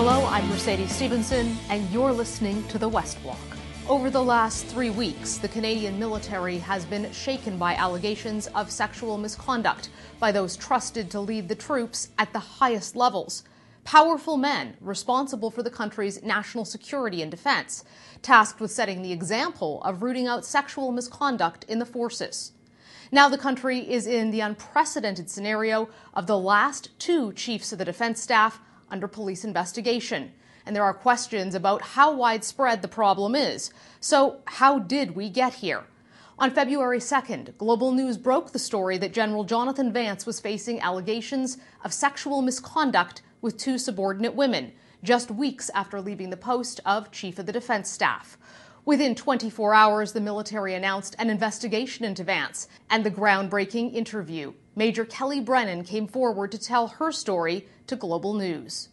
Hello, 0.00 0.24
I'm 0.26 0.48
Mercedes 0.48 0.94
Stephenson, 0.94 1.56
and 1.70 1.90
you're 1.90 2.12
listening 2.12 2.62
to 2.68 2.78
The 2.78 2.88
West 2.88 3.20
Block. 3.24 3.40
Over 3.88 4.10
the 4.10 4.22
last 4.22 4.66
three 4.66 4.90
weeks, 4.90 5.38
the 5.38 5.48
Canadian 5.48 5.98
military 5.98 6.58
has 6.58 6.84
been 6.84 7.10
shaken 7.10 7.58
by 7.58 7.74
allegations 7.74 8.46
of 8.54 8.70
sexual 8.70 9.18
misconduct 9.18 9.90
by 10.20 10.30
those 10.30 10.56
trusted 10.56 11.10
to 11.10 11.20
lead 11.20 11.48
the 11.48 11.56
troops 11.56 12.10
at 12.16 12.32
the 12.32 12.38
highest 12.38 12.94
levels. 12.94 13.42
Powerful 13.82 14.36
men 14.36 14.76
responsible 14.80 15.50
for 15.50 15.64
the 15.64 15.68
country's 15.68 16.22
national 16.22 16.64
security 16.64 17.20
and 17.20 17.32
defense, 17.32 17.82
tasked 18.22 18.60
with 18.60 18.70
setting 18.70 19.02
the 19.02 19.10
example 19.10 19.82
of 19.82 20.04
rooting 20.04 20.28
out 20.28 20.46
sexual 20.46 20.92
misconduct 20.92 21.64
in 21.64 21.80
the 21.80 21.84
forces. 21.84 22.52
Now 23.10 23.28
the 23.28 23.36
country 23.36 23.80
is 23.80 24.06
in 24.06 24.30
the 24.30 24.42
unprecedented 24.42 25.28
scenario 25.28 25.88
of 26.14 26.28
the 26.28 26.38
last 26.38 26.96
two 27.00 27.32
chiefs 27.32 27.72
of 27.72 27.78
the 27.80 27.84
defense 27.84 28.22
staff 28.22 28.60
under 28.90 29.08
police 29.08 29.44
investigation. 29.44 30.32
And 30.66 30.76
there 30.76 30.84
are 30.84 30.94
questions 30.94 31.54
about 31.54 31.82
how 31.82 32.14
widespread 32.14 32.82
the 32.82 32.88
problem 32.88 33.34
is. 33.34 33.72
So, 34.00 34.40
how 34.44 34.78
did 34.78 35.16
we 35.16 35.30
get 35.30 35.54
here? 35.54 35.84
On 36.38 36.50
February 36.50 37.00
2nd, 37.00 37.56
Global 37.58 37.90
News 37.90 38.16
broke 38.16 38.52
the 38.52 38.58
story 38.60 38.96
that 38.98 39.12
General 39.12 39.42
Jonathan 39.42 39.92
Vance 39.92 40.24
was 40.24 40.38
facing 40.38 40.80
allegations 40.80 41.58
of 41.82 41.92
sexual 41.92 42.42
misconduct 42.42 43.22
with 43.40 43.56
two 43.56 43.76
subordinate 43.76 44.34
women, 44.34 44.72
just 45.02 45.30
weeks 45.30 45.68
after 45.74 46.00
leaving 46.00 46.30
the 46.30 46.36
post 46.36 46.80
of 46.86 47.10
Chief 47.10 47.38
of 47.38 47.46
the 47.46 47.52
Defense 47.52 47.90
Staff. 47.90 48.38
Within 48.84 49.14
24 49.14 49.74
hours, 49.74 50.12
the 50.12 50.20
military 50.20 50.74
announced 50.74 51.16
an 51.18 51.28
investigation 51.28 52.04
into 52.04 52.24
Vance 52.24 52.68
and 52.88 53.04
the 53.04 53.10
groundbreaking 53.10 53.92
interview. 53.92 54.52
Major 54.78 55.04
Kellie 55.04 55.40
Brennan 55.40 55.82
came 55.82 56.06
forward 56.06 56.52
to 56.52 56.58
tell 56.58 56.86
her 56.86 57.10
story 57.10 57.66
to 57.88 57.96
Global 57.96 58.32
News. 58.32 58.90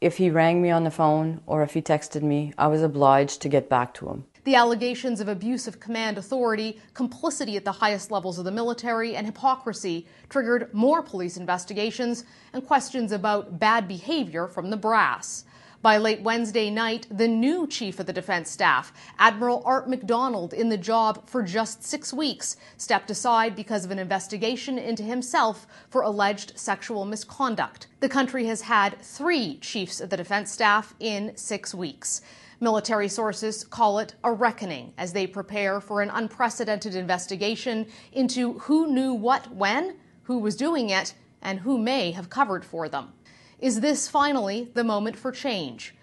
If 0.00 0.18
he 0.18 0.30
rang 0.30 0.62
me 0.62 0.70
on 0.70 0.84
the 0.84 0.92
phone 0.92 1.40
or 1.44 1.64
if 1.64 1.74
he 1.74 1.82
texted 1.82 2.22
me, 2.22 2.52
I 2.56 2.68
was 2.68 2.82
obliged 2.82 3.42
to 3.42 3.48
get 3.48 3.68
back 3.68 3.94
to 3.94 4.08
him. 4.10 4.26
The 4.44 4.54
allegations 4.54 5.20
of 5.20 5.26
abuse 5.26 5.66
of 5.66 5.80
command 5.80 6.18
authority, 6.18 6.80
complicity 6.92 7.56
at 7.56 7.64
the 7.64 7.72
highest 7.72 8.12
levels 8.12 8.38
of 8.38 8.44
the 8.44 8.52
military, 8.52 9.16
and 9.16 9.26
hypocrisy 9.26 10.06
triggered 10.28 10.72
more 10.72 11.02
police 11.02 11.36
investigations 11.36 12.22
and 12.52 12.64
questions 12.64 13.10
about 13.10 13.58
bad 13.58 13.88
behavior 13.88 14.46
from 14.46 14.70
the 14.70 14.76
brass. 14.76 15.46
By 15.84 15.98
late 15.98 16.22
Wednesday 16.22 16.70
night, 16.70 17.06
the 17.10 17.28
new 17.28 17.66
chief 17.66 18.00
of 18.00 18.06
the 18.06 18.12
defense 18.14 18.50
staff, 18.50 18.90
Admiral 19.18 19.62
Art 19.66 19.86
McDonald, 19.86 20.54
in 20.54 20.70
the 20.70 20.78
job 20.78 21.28
for 21.28 21.42
just 21.42 21.84
six 21.84 22.10
weeks, 22.10 22.56
stepped 22.78 23.10
aside 23.10 23.54
because 23.54 23.84
of 23.84 23.90
an 23.90 23.98
investigation 23.98 24.78
into 24.78 25.02
himself 25.02 25.66
for 25.90 26.00
alleged 26.00 26.58
sexual 26.58 27.04
misconduct. 27.04 27.88
The 28.00 28.08
country 28.08 28.46
has 28.46 28.62
had 28.62 28.98
three 29.02 29.58
chiefs 29.58 30.00
of 30.00 30.08
the 30.08 30.16
defense 30.16 30.50
staff 30.50 30.94
in 31.00 31.36
six 31.36 31.74
weeks. 31.74 32.22
Military 32.60 33.08
sources 33.08 33.62
call 33.62 33.98
it 33.98 34.14
a 34.24 34.32
reckoning 34.32 34.94
as 34.96 35.12
they 35.12 35.26
prepare 35.26 35.82
for 35.82 36.00
an 36.00 36.08
unprecedented 36.08 36.94
investigation 36.94 37.86
into 38.10 38.54
who 38.60 38.86
knew 38.86 39.12
what 39.12 39.54
when, 39.54 39.96
who 40.22 40.38
was 40.38 40.56
doing 40.56 40.88
it, 40.88 41.12
and 41.42 41.60
who 41.60 41.76
may 41.76 42.10
have 42.12 42.30
covered 42.30 42.64
for 42.64 42.88
them. 42.88 43.12
Is 43.60 43.80
this 43.80 44.08
finally 44.08 44.68
the 44.74 44.82
moment 44.82 45.16
for 45.16 45.30
change? 45.30 45.94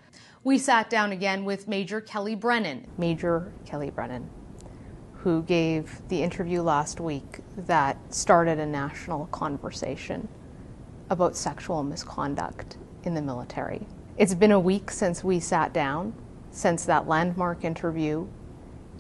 We 0.44 0.58
sat 0.58 0.90
down 0.90 1.12
again 1.12 1.44
with 1.44 1.68
Major 1.68 2.00
Kellie 2.00 2.36
Brennan. 2.36 2.88
Major 2.98 3.52
Kellie 3.66 3.90
Brennan, 3.90 4.30
who 5.16 5.44
gave 5.44 6.02
the 6.08 6.24
interview 6.24 6.62
last 6.62 7.02
week 7.02 7.40
that 7.58 7.98
started 8.14 8.58
a 8.58 8.66
national 8.66 9.26
conversation 9.28 10.30
about 11.10 11.36
sexual 11.36 11.84
misconduct 11.84 12.78
in 13.04 13.14
the 13.14 13.22
military. 13.22 13.86
It's 14.18 14.34
been 14.34 14.54
a 14.54 14.60
week 14.60 14.90
since 14.90 15.22
we 15.22 15.42
sat 15.42 15.74
down, 15.74 16.14
since 16.52 16.86
that 16.86 17.08
landmark 17.08 17.66
interview, 17.66 18.28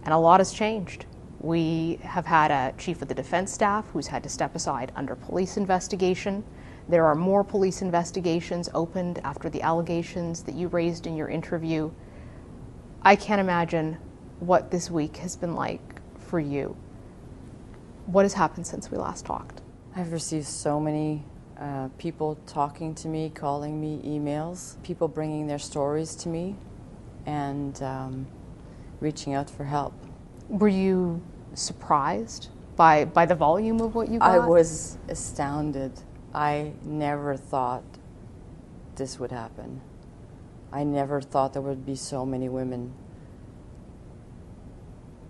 and 0.03 0.13
a 0.13 0.17
lot 0.17 0.41
has 0.41 0.51
changed. 0.51 1.05
We 1.39 1.99
have 2.03 2.25
had 2.25 2.51
a 2.51 2.77
chief 2.77 3.01
of 3.01 3.07
the 3.07 3.15
defense 3.15 3.51
staff 3.51 3.89
who's 3.91 4.07
had 4.07 4.23
to 4.23 4.29
step 4.29 4.55
aside 4.55 4.91
under 4.95 5.15
police 5.15 5.55
investigation. 5.55 6.43
There 6.91 7.05
are 7.05 7.15
more 7.15 7.41
police 7.45 7.81
investigations 7.81 8.69
opened 8.73 9.19
after 9.23 9.49
the 9.49 9.61
allegations 9.61 10.43
that 10.43 10.55
you 10.55 10.67
raised 10.67 11.07
in 11.07 11.15
your 11.15 11.29
interview. 11.29 11.89
I 13.01 13.15
can't 13.15 13.39
imagine 13.39 13.97
what 14.41 14.71
this 14.71 14.91
week 14.91 15.15
has 15.15 15.37
been 15.37 15.55
like 15.55 16.01
for 16.19 16.37
you. 16.37 16.75
What 18.07 18.23
has 18.23 18.33
happened 18.33 18.67
since 18.67 18.91
we 18.91 18.97
last 18.97 19.25
talked? 19.25 19.61
I've 19.95 20.11
received 20.11 20.47
so 20.47 20.81
many 20.81 21.23
uh, 21.57 21.87
people 21.97 22.37
talking 22.45 22.93
to 22.95 23.07
me, 23.07 23.29
calling 23.33 23.79
me, 23.79 24.01
emails, 24.03 24.75
people 24.83 25.07
bringing 25.07 25.47
their 25.47 25.59
stories 25.59 26.13
to 26.15 26.27
me, 26.27 26.57
and 27.25 27.81
um, 27.81 28.27
reaching 28.99 29.33
out 29.33 29.49
for 29.49 29.63
help. 29.63 29.93
Were 30.49 30.67
you 30.67 31.21
surprised 31.53 32.49
by, 32.75 33.05
by 33.05 33.25
the 33.25 33.35
volume 33.35 33.79
of 33.79 33.95
what 33.95 34.09
you 34.09 34.19
got? 34.19 34.29
I 34.29 34.45
was 34.45 34.97
astounded. 35.07 35.93
I 36.33 36.73
never 36.83 37.35
thought 37.35 37.83
this 38.95 39.19
would 39.19 39.31
happen. 39.31 39.81
I 40.71 40.83
never 40.83 41.19
thought 41.21 41.53
there 41.53 41.61
would 41.61 41.85
be 41.85 41.95
so 41.95 42.25
many 42.25 42.47
women 42.47 42.93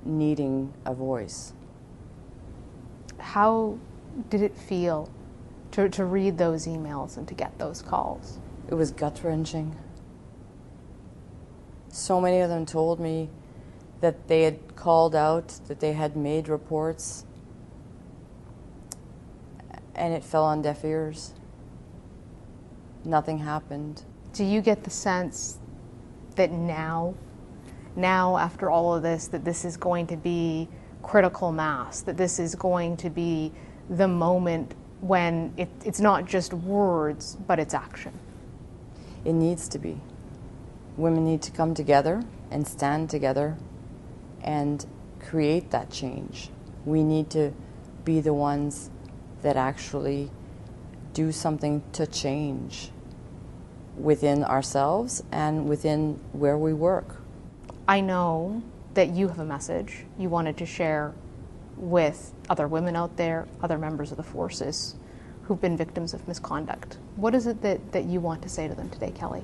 needing 0.03 0.73
a 0.85 0.94
voice. 0.94 1.53
How 3.17 3.78
did 4.29 4.41
it 4.41 4.56
feel 4.56 5.09
to, 5.72 5.90
to 5.90 6.06
read 6.06 6.38
those 6.38 6.67
emails 6.67 7.17
and 7.17 7.28
to 7.28 7.34
get 7.34 7.57
those 7.57 7.81
calls? 7.81 8.40
It 8.69 8.75
was 8.75 8.91
gut 8.91 9.22
wrenching. 9.23 9.75
So 11.90 12.22
many 12.22 12.41
of 12.41 12.50
them 12.50 12.66
told 12.66 13.00
me 13.00 13.29
that 14.01 14.28
they 14.28 14.44
had 14.44 14.75
called 14.75 15.16
out, 15.16 15.59
that 15.67 15.79
they 15.79 15.94
had 15.94 16.16
made 16.16 16.47
reports, 16.47 17.25
and 20.01 20.16
it 20.16 20.23
fell 20.23 20.44
on 20.44 20.63
deaf 20.63 20.84
ears. 20.84 21.31
Nothing 23.06 23.38
happened. 23.38 24.03
Do 24.34 24.44
you 24.44 24.59
get 24.59 24.84
the 24.84 24.89
sense 24.89 25.59
that 26.35 26.51
now, 26.51 27.13
now 27.95 28.35
after 28.35 28.72
all 28.72 28.95
of 28.95 29.03
this, 29.03 29.28
that 29.28 29.45
this 29.45 29.63
is 29.63 29.78
going 29.78 30.07
to 30.07 30.17
be 30.17 30.67
critical 31.03 31.51
mass, 31.51 32.01
that 32.01 32.17
this 32.17 32.40
is 32.40 32.56
going 32.56 32.97
to 32.97 33.11
be 33.11 33.51
the 33.91 34.07
moment 34.07 34.73
when 35.01 35.53
it, 35.56 35.69
it's 35.85 36.00
not 36.00 36.25
just 36.25 36.51
words, 36.51 37.38
but 37.45 37.59
it's 37.59 37.75
action? 37.75 38.17
It 39.23 39.34
needs 39.34 39.67
to 39.67 39.78
be. 39.78 40.01
Women 40.97 41.25
need 41.25 41.44
to 41.44 41.51
come 41.51 41.75
together 41.75 42.23
and 42.50 42.67
stand 42.67 43.11
together 43.11 43.56
and 44.41 44.84
create 45.19 45.69
that 45.69 45.91
change. 45.91 46.50
We 46.85 47.03
need 47.03 47.29
to 47.31 47.53
be 48.03 48.19
the 48.19 48.34
ones 48.34 48.90
that 49.41 49.56
actually 49.56 50.29
do 51.13 51.31
something 51.31 51.84
to 51.94 52.07
change 52.07 52.91
within 53.97 54.44
ourselves 54.44 55.24
and 55.31 55.68
within 55.68 56.19
where 56.31 56.57
we 56.57 56.74
work. 56.74 57.22
I 57.88 58.02
know 58.02 58.63
that 58.94 59.09
you 59.09 59.28
have 59.28 59.40
a 59.40 59.46
message 59.46 60.06
you 60.18 60.29
wanted 60.29 60.57
to 60.57 60.66
share 60.66 61.13
with 61.78 62.34
other 62.50 62.68
women 62.68 62.96
out 62.96 63.18
there, 63.18 63.47
other 63.62 63.78
members 63.78 64.12
of 64.12 64.18
the 64.18 64.24
forces 64.24 64.96
who've 65.44 65.59
been 65.59 65.75
victims 65.75 66.13
of 66.13 66.28
misconduct. 66.28 66.97
What 67.16 67.35
is 67.35 67.47
it 67.47 67.62
that, 67.62 67.91
that 67.91 68.06
you 68.06 68.19
want 68.19 68.41
to 68.44 68.50
say 68.50 68.68
to 68.68 68.75
them 68.75 68.90
today, 68.90 69.12
Kellie? 69.12 69.44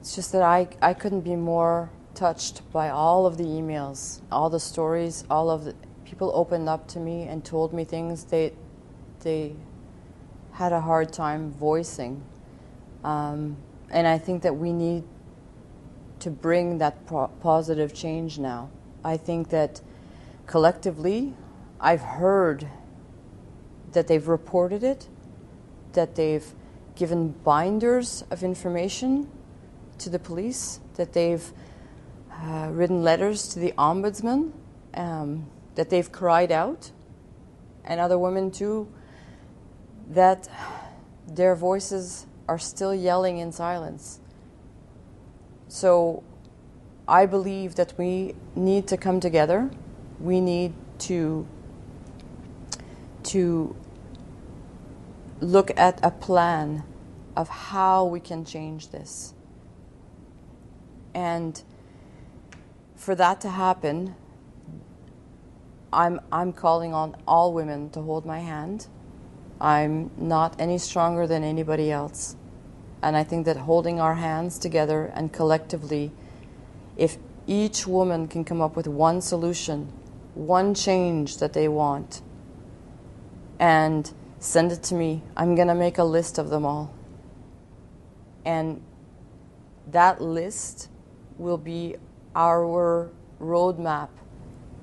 It's 0.00 0.14
just 0.14 0.32
that 0.32 0.42
I, 0.42 0.68
I 0.82 0.94
couldn't 0.94 1.22
be 1.22 1.36
more 1.36 1.90
touched 2.14 2.62
by 2.72 2.90
all 2.90 3.26
of 3.26 3.36
the 3.36 3.44
emails, 3.44 4.20
all 4.32 4.50
the 4.50 4.60
stories, 4.60 5.24
all 5.30 5.50
of 5.50 5.64
the 5.64 5.74
people 6.04 6.30
opened 6.34 6.68
up 6.68 6.86
to 6.88 6.98
me 6.98 7.22
and 7.22 7.44
told 7.44 7.72
me 7.72 7.84
things 7.84 8.24
they 8.24 8.52
they 9.20 9.54
had 10.52 10.72
a 10.72 10.80
hard 10.80 11.12
time 11.12 11.50
voicing. 11.52 12.22
Um, 13.04 13.56
and 13.90 14.06
I 14.06 14.18
think 14.18 14.42
that 14.42 14.56
we 14.56 14.72
need 14.72 15.04
to 16.20 16.30
bring 16.30 16.78
that 16.78 17.06
positive 17.40 17.94
change 17.94 18.38
now. 18.38 18.70
I 19.04 19.16
think 19.16 19.50
that 19.50 19.80
collectively, 20.46 21.34
I've 21.80 22.00
heard 22.00 22.66
that 23.92 24.08
they've 24.08 24.26
reported 24.26 24.82
it, 24.82 25.08
that 25.92 26.14
they've 26.14 26.46
given 26.94 27.28
binders 27.44 28.24
of 28.30 28.42
information 28.42 29.30
to 29.98 30.10
the 30.10 30.18
police, 30.18 30.80
that 30.96 31.12
they've 31.12 31.52
uh, 32.32 32.68
written 32.72 33.02
letters 33.02 33.48
to 33.48 33.58
the 33.58 33.72
ombudsman, 33.78 34.52
um, 34.94 35.46
that 35.74 35.90
they've 35.90 36.10
cried 36.10 36.50
out, 36.50 36.90
and 37.84 38.00
other 38.00 38.18
women 38.18 38.50
too 38.50 38.88
that 40.10 40.48
their 41.26 41.54
voices 41.54 42.26
are 42.48 42.58
still 42.58 42.94
yelling 42.94 43.38
in 43.38 43.52
silence. 43.52 44.20
So 45.68 46.22
I 47.08 47.26
believe 47.26 47.74
that 47.74 47.94
we 47.98 48.34
need 48.54 48.86
to 48.88 48.96
come 48.96 49.20
together. 49.20 49.70
We 50.20 50.40
need 50.40 50.72
to 51.00 51.46
to 53.24 53.74
look 55.40 55.76
at 55.76 55.98
a 56.04 56.10
plan 56.10 56.84
of 57.36 57.48
how 57.48 58.04
we 58.04 58.20
can 58.20 58.44
change 58.44 58.90
this. 58.90 59.34
And 61.14 61.60
for 62.94 63.14
that 63.14 63.40
to 63.42 63.50
happen, 63.50 64.14
I'm, 65.92 66.20
I'm 66.30 66.52
calling 66.52 66.94
on 66.94 67.16
all 67.26 67.52
women 67.52 67.90
to 67.90 68.02
hold 68.02 68.24
my 68.24 68.40
hand. 68.40 68.86
I'm 69.60 70.10
not 70.16 70.60
any 70.60 70.78
stronger 70.78 71.26
than 71.26 71.42
anybody 71.42 71.90
else. 71.90 72.36
And 73.02 73.16
I 73.16 73.24
think 73.24 73.46
that 73.46 73.56
holding 73.56 74.00
our 74.00 74.14
hands 74.14 74.58
together 74.58 75.12
and 75.14 75.32
collectively, 75.32 76.12
if 76.96 77.18
each 77.46 77.86
woman 77.86 78.26
can 78.26 78.44
come 78.44 78.60
up 78.60 78.76
with 78.76 78.86
one 78.86 79.20
solution, 79.20 79.92
one 80.34 80.74
change 80.74 81.38
that 81.38 81.52
they 81.52 81.68
want, 81.68 82.22
and 83.58 84.12
send 84.38 84.72
it 84.72 84.82
to 84.84 84.94
me, 84.94 85.22
I'm 85.36 85.54
going 85.54 85.68
to 85.68 85.74
make 85.74 85.98
a 85.98 86.04
list 86.04 86.38
of 86.38 86.50
them 86.50 86.64
all. 86.64 86.92
And 88.44 88.82
that 89.90 90.20
list 90.20 90.88
will 91.38 91.58
be 91.58 91.96
our 92.34 93.10
roadmap 93.40 94.08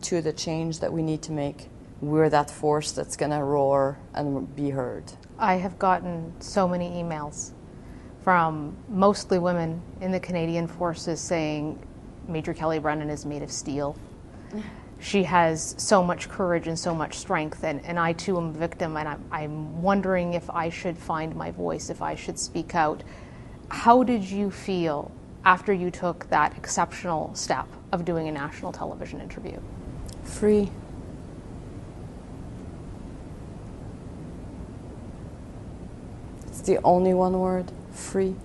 to 0.03 0.21
the 0.21 0.33
change 0.33 0.79
that 0.79 0.91
we 0.91 1.01
need 1.01 1.21
to 1.23 1.31
make. 1.31 1.69
We're 2.03 2.29
that 2.31 2.51
force 2.51 2.91
that's 2.91 3.15
going 3.15 3.31
to 3.31 3.41
roar 3.41 3.97
and 4.13 4.53
be 4.57 4.71
heard. 4.71 5.05
I 5.39 5.53
have 5.53 5.79
gotten 5.79 6.33
so 6.41 6.67
many 6.67 6.89
emails 7.01 7.51
from 8.25 8.75
mostly 8.89 9.39
women 9.39 9.81
in 10.01 10.11
the 10.11 10.19
Canadian 10.19 10.67
Forces 10.67 11.21
saying 11.21 11.81
Major 12.27 12.53
Kellie 12.53 12.79
Brennan 12.79 13.09
is 13.09 13.25
made 13.25 13.41
of 13.41 13.51
steel. 13.51 13.95
She 14.99 15.23
has 15.23 15.75
so 15.77 16.01
much 16.01 16.29
courage 16.29 16.69
and 16.69 16.79
so 16.79 16.95
much 16.95 17.17
strength, 17.17 17.65
and, 17.65 17.83
and 17.85 17.99
I 17.99 18.13
too 18.13 18.37
am 18.37 18.51
a 18.51 18.51
victim, 18.53 18.95
and 18.95 19.09
I'm, 19.09 19.25
I'm 19.33 19.81
wondering 19.81 20.33
if 20.33 20.49
I 20.49 20.69
should 20.69 20.97
find 20.97 21.35
my 21.35 21.51
voice, 21.51 21.89
if 21.89 22.01
I 22.01 22.15
should 22.15 22.39
speak 22.39 22.73
out. 22.73 23.03
How 23.67 24.03
did 24.03 24.23
you 24.23 24.49
feel 24.49 25.11
after 25.43 25.73
you 25.73 25.91
took 25.91 26.29
that 26.29 26.55
exceptional 26.55 27.35
step 27.35 27.67
of 27.91 28.05
doing 28.05 28.29
a 28.29 28.31
national 28.31 28.71
television 28.71 29.19
interview? 29.19 29.59
Free. 30.23 30.71
It's 36.53 36.61
the 36.61 36.77
only 36.83 37.15
one 37.15 37.39
word 37.39 37.71
free. 37.91 38.35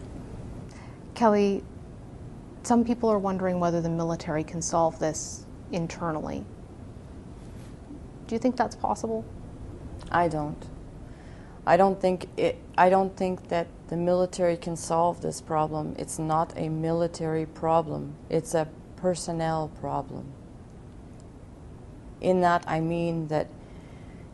Kellie, 1.15 1.63
some 2.63 2.83
people 2.83 3.11
are 3.11 3.19
wondering 3.19 3.61
whether 3.61 3.83
the 3.83 3.91
military 3.91 4.43
can 4.43 4.63
solve 4.63 4.99
this 4.99 5.45
internally. 5.73 6.47
Do 8.27 8.35
you 8.35 8.39
think 8.39 8.57
that's 8.57 8.75
possible? 8.75 9.27
I 10.11 10.29
don't. 10.29 10.57
I 11.67 11.77
don't 11.77 12.01
think 12.01 12.31
it 12.39 12.57
I 12.79 12.89
don't 12.89 13.15
think 13.15 13.49
that 13.49 13.67
the 13.89 13.97
military 13.99 14.57
can 14.57 14.75
solve 14.75 15.21
this 15.21 15.43
problem. 15.43 15.95
It's 15.99 16.19
not 16.19 16.55
a 16.57 16.71
military 16.71 17.45
problem. 17.45 18.15
It's 18.31 18.55
a 18.55 18.69
personnel 18.97 19.69
problem. 19.81 20.33
In 22.23 22.41
that 22.41 22.65
I 22.67 22.81
mean 22.81 23.29
that 23.29 23.49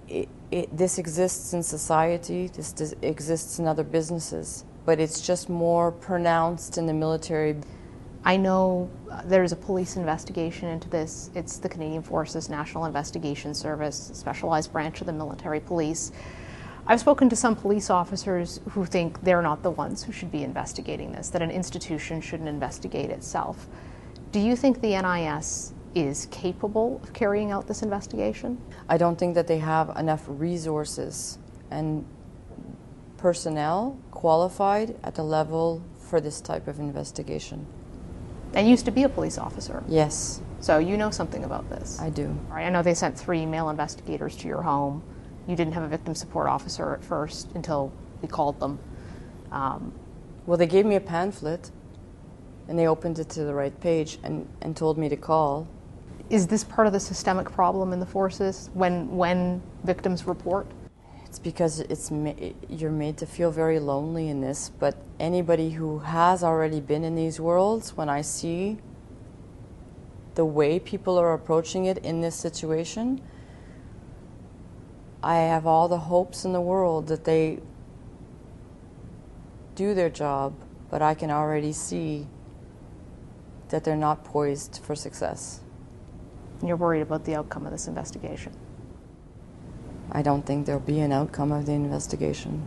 it, 0.07 0.29
it, 0.51 0.77
this 0.77 0.99
exists 0.99 1.53
in 1.53 1.63
society, 1.63 2.49
this 2.49 2.73
does, 2.73 2.95
exists 3.03 3.59
in 3.59 3.67
other 3.67 3.85
businesses, 3.85 4.65
but 4.85 5.01
it's 5.01 5.21
just 5.21 5.49
more 5.49 5.91
pronounced 5.93 6.79
in 6.79 6.87
the 6.87 6.93
military. 6.93 7.57
I 8.25 8.37
know 8.37 8.91
uh, 9.11 9.23
there's 9.25 9.53
a 9.53 9.57
police 9.57 9.97
investigation 9.97 10.69
into 10.69 10.89
this. 10.89 11.31
It's 11.35 11.59
the 11.59 11.69
Canadian 11.69 12.03
Forces 12.03 12.49
National 12.49 12.85
Investigation 12.85 13.55
Service, 13.55 14.11
specialized 14.15 14.73
branch 14.73 15.01
of 15.01 15.07
the 15.07 15.13
military 15.13 15.61
police. 15.61 16.13
I've 16.87 17.01
spoken 17.01 17.31
to 17.31 17.37
some 17.37 17.57
police 17.57 17.89
officers 17.89 18.61
who 18.71 18.85
think 18.85 19.23
they're 19.23 19.43
not 19.43 19.63
the 19.63 19.71
ones 19.71 20.03
who 20.03 20.13
should 20.13 20.31
be 20.31 20.43
investigating 20.43 21.13
this, 21.13 21.31
that 21.31 21.41
an 21.41 21.51
institution 21.51 22.21
shouldn't 22.21 22.49
investigate 22.49 23.11
itself. 23.11 23.67
Do 24.33 24.41
you 24.41 24.55
think 24.55 24.81
the 24.81 25.01
NIS 25.01 25.73
is 25.95 26.27
capable 26.31 27.01
of 27.03 27.13
carrying 27.13 27.51
out 27.51 27.67
this 27.67 27.83
investigation? 27.83 28.61
I 28.89 28.97
don't 28.97 29.19
think 29.19 29.35
that 29.35 29.47
they 29.47 29.59
have 29.59 29.97
enough 29.97 30.25
resources 30.27 31.39
and 31.71 32.05
personnel 33.17 33.99
qualified 34.11 34.97
at 35.03 35.15
the 35.15 35.23
level 35.23 35.83
for 35.99 36.21
this 36.21 36.41
type 36.41 36.69
of 36.69 36.79
investigation. 36.79 37.67
And 38.55 38.69
used 38.69 38.85
to 38.85 38.91
be 38.91 39.03
a 39.03 39.09
police 39.09 39.39
officer. 39.39 39.83
Yes. 39.89 40.41
So 40.61 40.79
you 40.79 40.97
know 40.97 41.11
something 41.11 41.45
about 41.45 41.69
this. 41.69 42.01
I 42.01 42.11
do. 42.11 42.29
Right. 42.49 42.65
I 42.65 42.71
know 42.71 42.83
they 42.83 42.95
sent 42.95 43.19
three 43.19 43.45
male 43.47 43.69
investigators 43.69 44.37
to 44.37 44.49
your 44.49 44.63
home. 44.63 45.03
You 45.49 45.57
didn't 45.57 45.75
have 45.75 45.83
a 45.83 45.89
victim 45.89 46.15
support 46.15 46.47
officer 46.47 46.95
at 46.95 47.05
first 47.05 47.51
until 47.55 47.93
we 48.23 48.29
called 48.29 48.61
them. 48.61 48.79
Um, 49.51 49.93
well, 50.47 50.57
they 50.57 50.67
gave 50.67 50.87
me 50.87 50.95
a 50.95 51.01
pamphlet 51.01 51.71
and 52.69 52.79
they 52.79 52.87
opened 52.87 53.19
it 53.19 53.29
to 53.31 53.45
the 53.45 53.55
right 53.55 53.79
page 53.81 54.19
and, 54.23 54.49
and 54.63 54.77
told 54.77 54.99
me 54.99 55.09
to 55.09 55.17
call. 55.17 55.69
Is 56.31 56.47
this 56.47 56.65
part 56.65 56.87
of 56.87 56.93
the 56.93 57.01
systemic 57.01 57.51
problem 57.51 57.93
in 57.93 58.01
the 58.01 58.07
forces 58.07 58.71
when, 58.75 59.15
when 59.17 59.63
victims 59.85 60.27
report? 60.27 60.67
It's 61.27 61.39
because 61.39 61.81
it's 61.81 62.11
you're 62.69 62.91
made 62.91 63.17
to 63.19 63.27
feel 63.27 63.51
very 63.51 63.79
lonely 63.79 64.29
in 64.29 64.41
this, 64.41 64.71
but 64.79 64.97
anybody 65.19 65.71
who 65.71 65.99
has 65.99 66.45
already 66.45 66.81
been 66.81 67.05
in 67.05 67.15
these 67.15 67.41
worlds, 67.41 67.97
when 67.97 68.09
I 68.09 68.21
see 68.21 68.79
the 70.35 70.45
way 70.45 70.79
people 70.79 71.19
are 71.19 71.33
approaching 71.33 71.87
it 71.87 71.99
in 71.99 72.21
this 72.21 72.37
situation, 72.37 73.21
I 75.23 75.37
have 75.39 75.67
all 75.67 75.89
the 75.89 75.99
hopes 75.99 76.45
in 76.45 76.53
the 76.53 76.61
world 76.61 77.09
that 77.09 77.25
they 77.25 77.61
do 79.75 79.95
their 79.95 80.11
job, 80.11 80.55
but 80.91 81.03
I 81.03 81.15
can 81.15 81.31
already 81.31 81.73
see 81.73 82.29
that 83.71 83.83
they're 83.83 83.97
not 83.97 84.23
poised 84.23 84.81
for 84.85 84.95
success. 84.95 85.64
You're 86.65 86.77
worried 86.77 87.03
about 87.03 87.27
the 87.27 87.35
outcome 87.35 87.67
of 87.67 87.73
this 87.73 87.89
investigation? 87.89 88.53
I 90.11 90.23
don't 90.23 90.47
think 90.47 90.65
there'll 90.65 90.81
be 90.81 91.01
an 91.01 91.13
outcome 91.13 91.53
of 91.53 91.67
the 91.67 91.73
investigation. 91.73 92.67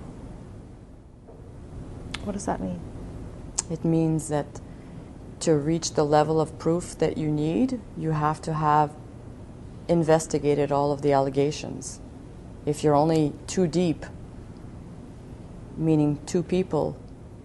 What 2.24 2.34
does 2.34 2.46
that 2.46 2.62
mean? 2.62 2.80
It 3.72 3.84
means 3.84 4.30
that 4.30 4.62
to 5.40 5.56
reach 5.56 5.94
the 5.94 6.06
level 6.06 6.40
of 6.40 6.60
proof 6.60 6.96
that 7.00 7.18
you 7.18 7.32
need, 7.32 7.82
you 7.98 8.12
have 8.12 8.40
to 8.44 8.54
have 8.54 8.94
investigated 9.88 10.72
all 10.72 10.92
of 10.92 11.02
the 11.02 11.12
allegations. 11.12 12.00
If 12.66 12.84
you're 12.84 12.96
only 12.96 13.34
two 13.48 13.66
deep, 13.66 14.06
meaning 15.76 16.20
two 16.26 16.44
people, 16.44 16.98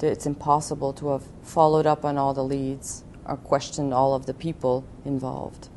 it's 0.02 0.26
impossible 0.26 0.93
to 0.94 1.09
have 1.11 1.23
followed 1.42 1.87
up 1.87 2.04
on 2.04 2.18
all 2.18 2.35
the 2.35 2.44
leads 2.44 3.04
or 3.25 3.37
questioned 3.37 3.94
all 3.94 4.14
of 4.14 4.26
the 4.26 4.35
people 4.35 4.85
involved. 5.04 5.68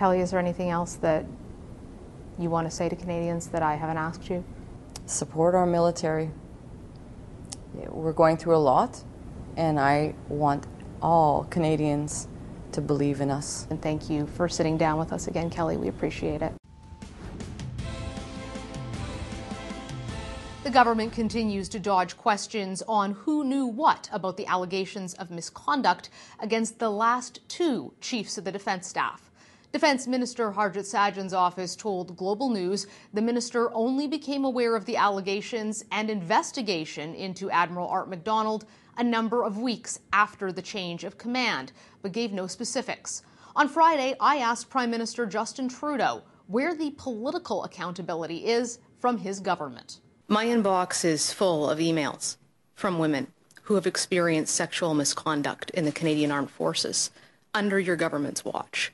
Kellie, 0.00 0.20
is 0.20 0.30
there 0.30 0.40
anything 0.40 0.70
else 0.70 0.94
that 1.02 1.26
you 2.38 2.48
want 2.48 2.66
to 2.66 2.74
say 2.74 2.88
to 2.88 2.96
Canadians 2.96 3.48
that 3.48 3.62
I 3.62 3.74
haven't 3.74 3.98
asked 3.98 4.30
you? 4.30 4.42
Support 5.04 5.54
our 5.54 5.66
military. 5.66 6.30
We're 7.74 8.14
going 8.14 8.38
through 8.38 8.56
a 8.56 8.64
lot, 8.64 9.04
and 9.58 9.78
I 9.78 10.14
want 10.30 10.66
all 11.02 11.44
Canadians 11.50 12.28
to 12.72 12.80
believe 12.80 13.20
in 13.20 13.30
us. 13.30 13.66
And 13.68 13.82
thank 13.82 14.08
you 14.08 14.26
for 14.26 14.48
sitting 14.48 14.78
down 14.78 14.98
with 14.98 15.12
us 15.12 15.26
again, 15.26 15.50
Kellie. 15.50 15.76
We 15.76 15.88
appreciate 15.88 16.40
it. 16.40 16.54
The 20.64 20.70
government 20.70 21.12
continues 21.12 21.68
to 21.68 21.78
dodge 21.78 22.16
questions 22.16 22.82
on 22.88 23.12
who 23.12 23.44
knew 23.44 23.66
what 23.66 24.08
about 24.14 24.38
the 24.38 24.46
allegations 24.46 25.12
of 25.12 25.30
misconduct 25.30 26.08
against 26.38 26.78
the 26.78 26.88
last 26.88 27.46
two 27.50 27.92
chiefs 28.00 28.38
of 28.38 28.44
the 28.44 28.52
defense 28.52 28.86
staff. 28.86 29.29
Defense 29.72 30.08
Minister 30.08 30.50
Harjit 30.50 30.84
Sajjan's 30.84 31.32
office 31.32 31.76
told 31.76 32.16
Global 32.16 32.50
News 32.50 32.88
the 33.14 33.22
minister 33.22 33.72
only 33.72 34.08
became 34.08 34.44
aware 34.44 34.74
of 34.74 34.84
the 34.84 34.96
allegations 34.96 35.84
and 35.92 36.10
investigation 36.10 37.14
into 37.14 37.52
Admiral 37.52 37.86
Art 37.86 38.08
McDonald 38.08 38.64
a 38.96 39.04
number 39.04 39.44
of 39.44 39.58
weeks 39.58 40.00
after 40.12 40.50
the 40.50 40.60
change 40.60 41.04
of 41.04 41.18
command, 41.18 41.70
but 42.02 42.10
gave 42.10 42.32
no 42.32 42.48
specifics. 42.48 43.22
On 43.54 43.68
Friday, 43.68 44.16
I 44.18 44.38
asked 44.38 44.70
Prime 44.70 44.90
Minister 44.90 45.24
Justin 45.24 45.68
Trudeau 45.68 46.22
where 46.48 46.74
the 46.74 46.90
political 46.98 47.62
accountability 47.62 48.46
is 48.46 48.80
from 48.98 49.18
his 49.18 49.38
government. 49.38 50.00
My 50.26 50.46
inbox 50.46 51.04
is 51.04 51.32
full 51.32 51.70
of 51.70 51.78
emails 51.78 52.38
from 52.74 52.98
women 52.98 53.28
who 53.62 53.76
have 53.76 53.86
experienced 53.86 54.52
sexual 54.52 54.94
misconduct 54.94 55.70
in 55.70 55.84
the 55.84 55.92
Canadian 55.92 56.32
Armed 56.32 56.50
Forces 56.50 57.12
under 57.54 57.78
your 57.78 57.96
government's 57.96 58.44
watch. 58.44 58.92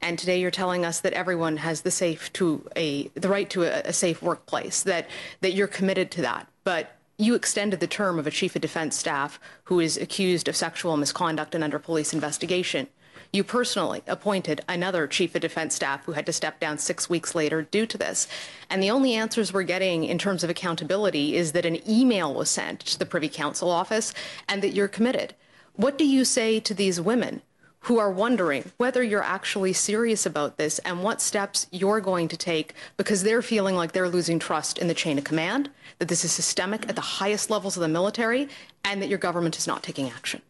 And 0.00 0.18
today 0.18 0.40
you're 0.40 0.50
telling 0.50 0.84
us 0.84 1.00
that 1.00 1.12
everyone 1.12 1.58
has 1.58 1.82
the 1.82 1.90
safe 1.90 2.32
to 2.34 2.68
a 2.76 3.08
the 3.14 3.28
right 3.28 3.48
to 3.50 3.64
a, 3.64 3.88
a 3.88 3.92
safe 3.92 4.22
workplace, 4.22 4.82
that 4.82 5.08
that 5.40 5.52
you're 5.52 5.66
committed 5.66 6.10
to 6.12 6.22
that. 6.22 6.46
But 6.64 6.96
you 7.16 7.34
extended 7.34 7.80
the 7.80 7.86
term 7.86 8.18
of 8.18 8.26
a 8.26 8.30
chief 8.30 8.54
of 8.54 8.62
defense 8.62 8.96
staff 8.96 9.40
who 9.64 9.80
is 9.80 9.96
accused 9.96 10.46
of 10.46 10.56
sexual 10.56 10.96
misconduct 10.96 11.54
and 11.54 11.64
under 11.64 11.78
police 11.78 12.14
investigation 12.14 12.86
you 13.32 13.44
personally 13.44 14.02
appointed 14.06 14.62
another 14.68 15.06
chief 15.06 15.34
of 15.34 15.42
defense 15.42 15.74
staff 15.74 16.04
who 16.04 16.12
had 16.12 16.26
to 16.26 16.32
step 16.32 16.58
down 16.60 16.78
six 16.78 17.10
weeks 17.10 17.34
later 17.34 17.62
due 17.62 17.86
to 17.86 17.98
this. 17.98 18.26
And 18.70 18.82
the 18.82 18.90
only 18.90 19.14
answers 19.14 19.52
we're 19.52 19.64
getting 19.64 20.04
in 20.04 20.18
terms 20.18 20.42
of 20.42 20.50
accountability 20.50 21.36
is 21.36 21.52
that 21.52 21.66
an 21.66 21.88
email 21.88 22.32
was 22.32 22.50
sent 22.50 22.80
to 22.80 22.98
the 22.98 23.06
Privy 23.06 23.28
Council 23.28 23.70
office 23.70 24.14
and 24.48 24.62
that 24.62 24.74
you're 24.74 24.88
committed. 24.88 25.34
What 25.74 25.98
do 25.98 26.06
you 26.06 26.24
say 26.24 26.58
to 26.60 26.74
these 26.74 27.00
women 27.00 27.42
who 27.88 27.98
are 27.98 28.10
wondering 28.10 28.70
whether 28.76 29.02
you're 29.02 29.22
actually 29.22 29.72
serious 29.72 30.26
about 30.26 30.58
this 30.58 30.78
and 30.80 31.02
what 31.02 31.22
steps 31.22 31.66
you're 31.70 32.02
going 32.02 32.28
to 32.28 32.36
take 32.36 32.74
because 32.98 33.22
they're 33.22 33.40
feeling 33.40 33.74
like 33.74 33.92
they're 33.92 34.10
losing 34.10 34.38
trust 34.38 34.76
in 34.76 34.88
the 34.88 34.94
chain 34.94 35.16
of 35.16 35.24
command, 35.24 35.70
that 35.98 36.08
this 36.08 36.22
is 36.22 36.30
systemic 36.30 36.86
at 36.86 36.96
the 36.96 37.00
highest 37.00 37.48
levels 37.48 37.78
of 37.78 37.80
the 37.80 37.88
military, 37.88 38.46
and 38.84 39.00
that 39.00 39.08
your 39.08 39.16
government 39.16 39.56
is 39.56 39.66
not 39.66 39.82
taking 39.82 40.10
action? 40.10 40.42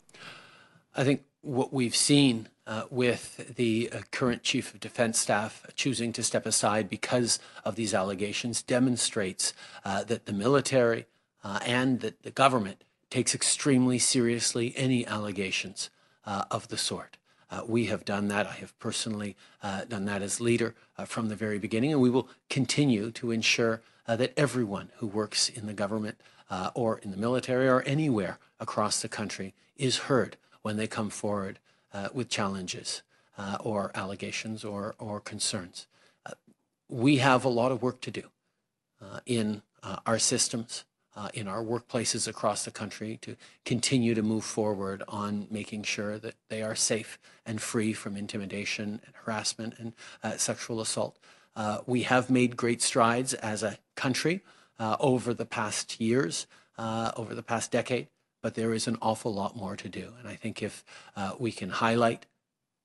I 0.96 1.04
think 1.04 1.22
what 1.42 1.72
we've 1.72 1.94
seen 1.94 2.48
uh, 2.66 2.86
with 2.90 3.54
the 3.54 3.88
uh, 3.92 4.00
current 4.10 4.42
chief 4.42 4.74
of 4.74 4.80
defense 4.80 5.20
staff 5.20 5.64
choosing 5.76 6.12
to 6.14 6.24
step 6.24 6.44
aside 6.44 6.88
because 6.88 7.38
of 7.64 7.76
these 7.76 7.94
allegations 7.94 8.62
demonstrates 8.62 9.54
uh, 9.84 10.02
that 10.02 10.26
the 10.26 10.32
military 10.32 11.06
uh, 11.44 11.60
and 11.64 12.00
that 12.00 12.24
the 12.24 12.32
government 12.32 12.82
takes 13.10 13.32
extremely 13.32 14.00
seriously 14.00 14.74
any 14.76 15.06
allegations 15.06 15.88
uh, 16.26 16.42
of 16.50 16.66
the 16.66 16.76
sort. 16.76 17.17
Uh, 17.50 17.62
we 17.66 17.86
have 17.86 18.04
done 18.04 18.28
that. 18.28 18.46
I 18.46 18.52
have 18.54 18.78
personally 18.78 19.36
uh, 19.62 19.84
done 19.84 20.04
that 20.04 20.22
as 20.22 20.40
leader 20.40 20.74
uh, 20.98 21.04
from 21.04 21.28
the 21.28 21.36
very 21.36 21.58
beginning, 21.58 21.92
and 21.92 22.00
we 22.00 22.10
will 22.10 22.28
continue 22.50 23.10
to 23.12 23.30
ensure 23.30 23.80
uh, 24.06 24.16
that 24.16 24.32
everyone 24.36 24.90
who 24.96 25.06
works 25.06 25.48
in 25.48 25.66
the 25.66 25.72
government 25.72 26.20
uh, 26.50 26.70
or 26.74 26.98
in 26.98 27.10
the 27.10 27.16
military 27.16 27.68
or 27.68 27.82
anywhere 27.82 28.38
across 28.60 29.00
the 29.00 29.08
country 29.08 29.54
is 29.76 29.98
heard 29.98 30.36
when 30.62 30.76
they 30.76 30.86
come 30.86 31.10
forward 31.10 31.58
with 32.12 32.28
challenges 32.28 33.02
or 33.60 33.90
allegations 33.94 34.64
or, 34.64 34.94
or 34.98 35.20
concerns. 35.20 35.86
we 36.88 37.16
have 37.16 37.44
a 37.44 37.48
lot 37.48 37.72
of 37.72 37.82
work 37.82 38.00
to 38.00 38.10
do 38.10 38.22
in 39.26 39.62
our 40.06 40.18
systems 40.18 40.84
uh, 41.18 41.28
in 41.34 41.48
our 41.48 41.64
workplaces 41.64 42.28
across 42.28 42.64
the 42.64 42.70
country 42.70 43.18
to 43.20 43.36
continue 43.64 44.14
to 44.14 44.22
move 44.22 44.44
forward 44.44 45.02
on 45.08 45.48
making 45.50 45.82
sure 45.82 46.16
that 46.16 46.36
they 46.48 46.62
are 46.62 46.76
safe 46.76 47.18
and 47.44 47.60
free 47.60 47.92
from 47.92 48.16
intimidation 48.16 49.00
and 49.04 49.14
harassment 49.24 49.74
and 49.78 49.94
uh, 50.22 50.36
sexual 50.36 50.80
assault. 50.80 51.18
Uh, 51.56 51.78
we 51.86 52.02
have 52.02 52.30
made 52.30 52.56
great 52.56 52.80
strides 52.80 53.34
as 53.34 53.64
a 53.64 53.78
country 53.96 54.42
uh, 54.78 54.96
over 55.00 55.34
the 55.34 55.44
past 55.44 56.00
years, 56.00 56.46
uh, 56.78 57.10
over 57.16 57.34
the 57.34 57.42
past 57.42 57.72
decade, 57.72 58.06
but 58.40 58.54
there 58.54 58.72
is 58.72 58.86
an 58.86 58.96
awful 59.02 59.34
lot 59.34 59.56
more 59.56 59.74
to 59.74 59.88
do. 59.88 60.12
And 60.20 60.28
I 60.28 60.36
think 60.36 60.62
if 60.62 60.84
uh, 61.16 61.32
we 61.36 61.50
can 61.50 61.70
highlight, 61.70 62.26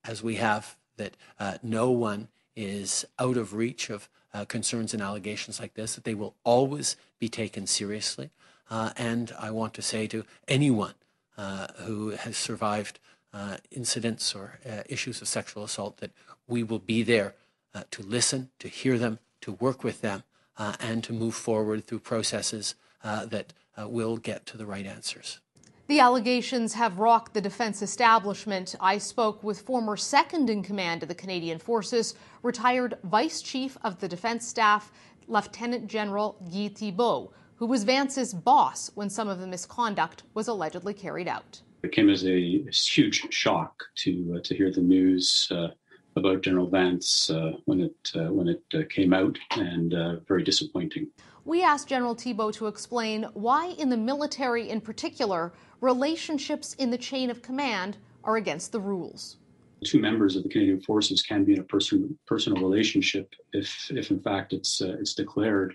as 0.04 0.24
we 0.24 0.34
have, 0.36 0.76
that 0.96 1.16
no 1.62 1.90
one 1.90 2.28
is 2.56 3.04
out 3.18 3.36
of 3.36 3.54
reach 3.54 3.90
of 3.90 4.08
uh, 4.34 4.44
concerns 4.44 4.92
and 4.92 5.02
allegations 5.02 5.60
like 5.60 5.74
this, 5.74 5.94
that 5.94 6.04
they 6.04 6.14
will 6.14 6.34
always 6.44 6.96
be 7.18 7.28
taken 7.28 7.66
seriously. 7.66 8.30
Uh, 8.68 8.90
and 8.96 9.32
I 9.38 9.50
want 9.50 9.72
to 9.74 9.82
say 9.82 10.06
to 10.08 10.24
anyone 10.48 10.94
uh, 11.38 11.68
who 11.76 12.10
has 12.10 12.36
survived 12.36 12.98
uh, 13.32 13.58
incidents 13.70 14.34
or 14.34 14.58
uh, 14.68 14.82
issues 14.88 15.22
of 15.22 15.28
sexual 15.28 15.64
assault 15.64 15.98
that 15.98 16.10
we 16.46 16.62
will 16.62 16.78
be 16.78 17.02
there 17.02 17.34
uh, 17.74 17.84
to 17.90 18.02
listen, 18.02 18.50
to 18.58 18.68
hear 18.68 18.98
them, 18.98 19.18
to 19.40 19.52
work 19.52 19.84
with 19.84 20.00
them, 20.00 20.22
and 20.56 21.02
to 21.02 21.12
move 21.12 21.34
forward 21.34 21.84
through 21.84 21.98
processes 21.98 22.76
that 23.02 23.52
will 23.76 24.16
get 24.16 24.46
to 24.46 24.56
the 24.56 24.64
right 24.64 24.86
answers. 24.86 25.40
The 25.86 26.00
allegations 26.00 26.72
have 26.74 26.98
rocked 26.98 27.34
the 27.34 27.42
defense 27.42 27.82
establishment. 27.82 28.74
I 28.80 28.96
spoke 28.96 29.44
with 29.44 29.60
former 29.60 29.98
second 29.98 30.48
in 30.48 30.62
command 30.62 31.02
of 31.02 31.10
the 31.10 31.14
Canadian 31.14 31.58
Forces, 31.58 32.14
retired 32.42 32.96
Vice 33.04 33.42
Chief 33.42 33.76
of 33.84 34.00
the 34.00 34.08
Defense 34.08 34.48
Staff, 34.48 34.90
Lieutenant 35.28 35.86
General 35.86 36.36
Guy 36.50 36.68
Thibault, 36.68 37.34
who 37.56 37.66
was 37.66 37.84
Vance's 37.84 38.32
boss 38.32 38.90
when 38.94 39.10
some 39.10 39.28
of 39.28 39.40
the 39.40 39.46
misconduct 39.46 40.22
was 40.32 40.48
allegedly 40.48 40.94
carried 40.94 41.28
out. 41.28 41.60
It 41.82 41.92
came 41.92 42.08
as 42.08 42.24
a 42.24 42.64
huge 42.72 43.26
shock 43.28 43.84
to 43.96 44.36
uh, 44.36 44.40
to 44.40 44.56
hear 44.56 44.72
the 44.72 44.80
news 44.80 45.48
uh, 45.50 45.68
about 46.16 46.40
General 46.40 46.70
Vance 46.70 47.28
uh, 47.28 47.52
when 47.66 47.82
it 47.82 48.10
uh, 48.16 48.32
when 48.32 48.48
it 48.48 48.62
uh, 48.72 48.84
came 48.88 49.12
out, 49.12 49.38
and 49.50 49.92
uh, 49.92 50.16
very 50.26 50.42
disappointing. 50.42 51.08
We 51.44 51.62
asked 51.62 51.88
General 51.88 52.14
Thibault 52.14 52.52
to 52.52 52.68
explain 52.68 53.24
why, 53.34 53.74
in 53.78 53.90
the 53.90 53.96
military 53.98 54.70
in 54.70 54.80
particular, 54.80 55.52
relationships 55.80 56.74
in 56.74 56.90
the 56.90 56.96
chain 56.96 57.28
of 57.30 57.42
command 57.42 57.98
are 58.24 58.36
against 58.36 58.72
the 58.72 58.80
rules. 58.80 59.36
Two 59.84 60.00
members 60.00 60.36
of 60.36 60.42
the 60.42 60.48
Canadian 60.48 60.80
Forces 60.80 61.22
can 61.22 61.44
be 61.44 61.52
in 61.52 61.58
a 61.60 61.64
person, 61.64 62.18
personal 62.26 62.62
relationship 62.62 63.34
if, 63.52 63.90
if 63.90 64.10
in 64.10 64.20
fact 64.20 64.54
it's 64.54 64.80
uh, 64.80 64.96
it's 64.98 65.12
declared. 65.12 65.74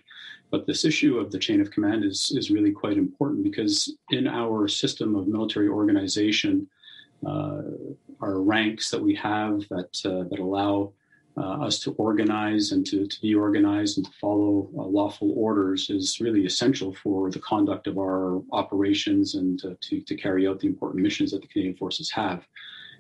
But 0.49 0.65
this 0.65 0.83
issue 0.83 1.19
of 1.19 1.31
the 1.31 1.38
chain 1.38 1.61
of 1.61 1.69
command 1.69 2.03
is 2.03 2.31
is 2.35 2.49
really 2.49 2.71
quite 2.71 2.97
important 2.97 3.43
because 3.43 3.95
in 4.09 4.27
our 4.27 4.67
system 4.67 5.15
of 5.15 5.27
military 5.27 5.67
organization, 5.67 6.67
uh, 7.23 7.61
our 8.21 8.41
ranks 8.41 8.89
that 8.89 9.01
we 9.01 9.13
have 9.13 9.59
that 9.69 9.91
uh, 10.03 10.27
that 10.29 10.39
allow 10.39 10.91
uh, 11.39 11.65
us 11.65 11.79
to 11.79 11.91
organize 11.93 12.72
and 12.72 12.86
to, 12.86 13.08
to 13.08 13.22
be 13.22 13.34
organized 13.34 13.98
and 13.98 14.05
to 14.05 14.12
follow 14.19 14.69
uh, 14.77 14.84
lawful 14.84 15.34
orders 15.38 15.89
is 15.89 16.19
really 16.19 16.46
essential 16.46 16.93
for 16.93 17.31
the 17.31 17.39
conduct 17.39 17.88
of 17.88 17.98
our 17.98 18.41
operations 18.51 19.36
and 19.36 19.60
to, 19.60 19.77
to, 19.81 20.01
to, 20.01 20.15
carry 20.15 20.48
out 20.48 20.60
the 20.60 20.67
important 20.67 21.01
missions 21.01 21.31
that 21.31 21.41
the 21.41 21.48
Canadian 21.48 21.75
Forces 21.75 22.12
have. 22.12 22.46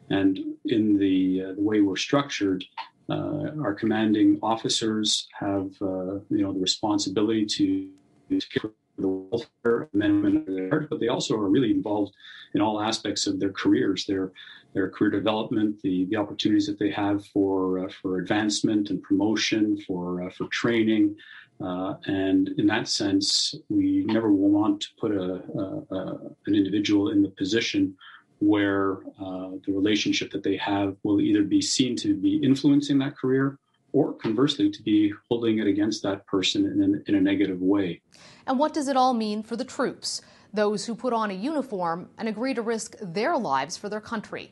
And 0.09 0.39
in 0.65 0.97
the, 0.97 1.43
uh, 1.43 1.53
the 1.55 1.61
way 1.61 1.81
we're 1.81 1.97
structured, 1.97 2.63
uh, 3.09 3.51
our 3.61 3.73
commanding 3.73 4.39
officers 4.43 5.27
have 5.39 5.71
uh, 5.81 6.19
you 6.29 6.41
know 6.43 6.53
the 6.53 6.59
responsibility 6.59 7.45
to, 7.45 7.89
to 8.29 8.47
care 8.47 8.71
for 8.95 9.01
the 9.01 9.07
welfare 9.07 9.81
of 9.81 9.93
men 9.93 10.11
and 10.11 10.23
women, 10.23 10.87
but 10.89 10.99
they 10.99 11.07
also 11.07 11.35
are 11.35 11.49
really 11.49 11.71
involved 11.71 12.13
in 12.53 12.61
all 12.61 12.79
aspects 12.79 13.25
of 13.25 13.39
their 13.39 13.51
careers. 13.51 14.05
They're 14.05 14.31
their 14.73 14.89
career 14.89 15.09
development, 15.09 15.81
the, 15.81 16.05
the 16.05 16.15
opportunities 16.15 16.67
that 16.67 16.79
they 16.79 16.91
have 16.91 17.25
for 17.27 17.85
uh, 17.85 17.89
for 18.01 18.19
advancement 18.19 18.89
and 18.89 19.01
promotion, 19.01 19.77
for 19.87 20.23
uh, 20.23 20.29
for 20.29 20.47
training, 20.47 21.15
uh, 21.61 21.95
and 22.05 22.49
in 22.57 22.67
that 22.67 22.87
sense, 22.87 23.55
we 23.69 24.05
never 24.05 24.31
want 24.31 24.81
to 24.81 24.87
put 24.99 25.11
a, 25.11 25.41
a, 25.57 25.95
a 25.95 26.19
an 26.47 26.55
individual 26.55 27.09
in 27.09 27.21
the 27.21 27.29
position 27.29 27.95
where 28.39 28.99
uh, 29.21 29.51
the 29.65 29.73
relationship 29.73 30.31
that 30.31 30.43
they 30.43 30.55
have 30.55 30.95
will 31.03 31.19
either 31.19 31.43
be 31.43 31.61
seen 31.61 31.95
to 31.97 32.15
be 32.15 32.37
influencing 32.37 32.97
that 32.97 33.17
career 33.17 33.57
or 33.91 34.13
conversely 34.13 34.69
to 34.69 34.81
be 34.83 35.11
holding 35.29 35.59
it 35.59 35.67
against 35.67 36.03
that 36.03 36.25
person 36.27 36.65
in, 36.65 37.03
in 37.07 37.15
a 37.15 37.21
negative 37.21 37.59
way. 37.59 38.01
And 38.47 38.57
what 38.57 38.73
does 38.73 38.87
it 38.87 38.95
all 38.95 39.13
mean 39.13 39.43
for 39.43 39.55
the 39.55 39.65
troops? 39.65 40.21
Those 40.53 40.85
who 40.85 40.95
put 40.95 41.11
on 41.11 41.31
a 41.31 41.33
uniform 41.33 42.09
and 42.17 42.29
agree 42.29 42.53
to 42.53 42.61
risk 42.61 42.95
their 43.01 43.37
lives 43.37 43.77
for 43.77 43.89
their 43.89 44.01
country. 44.01 44.51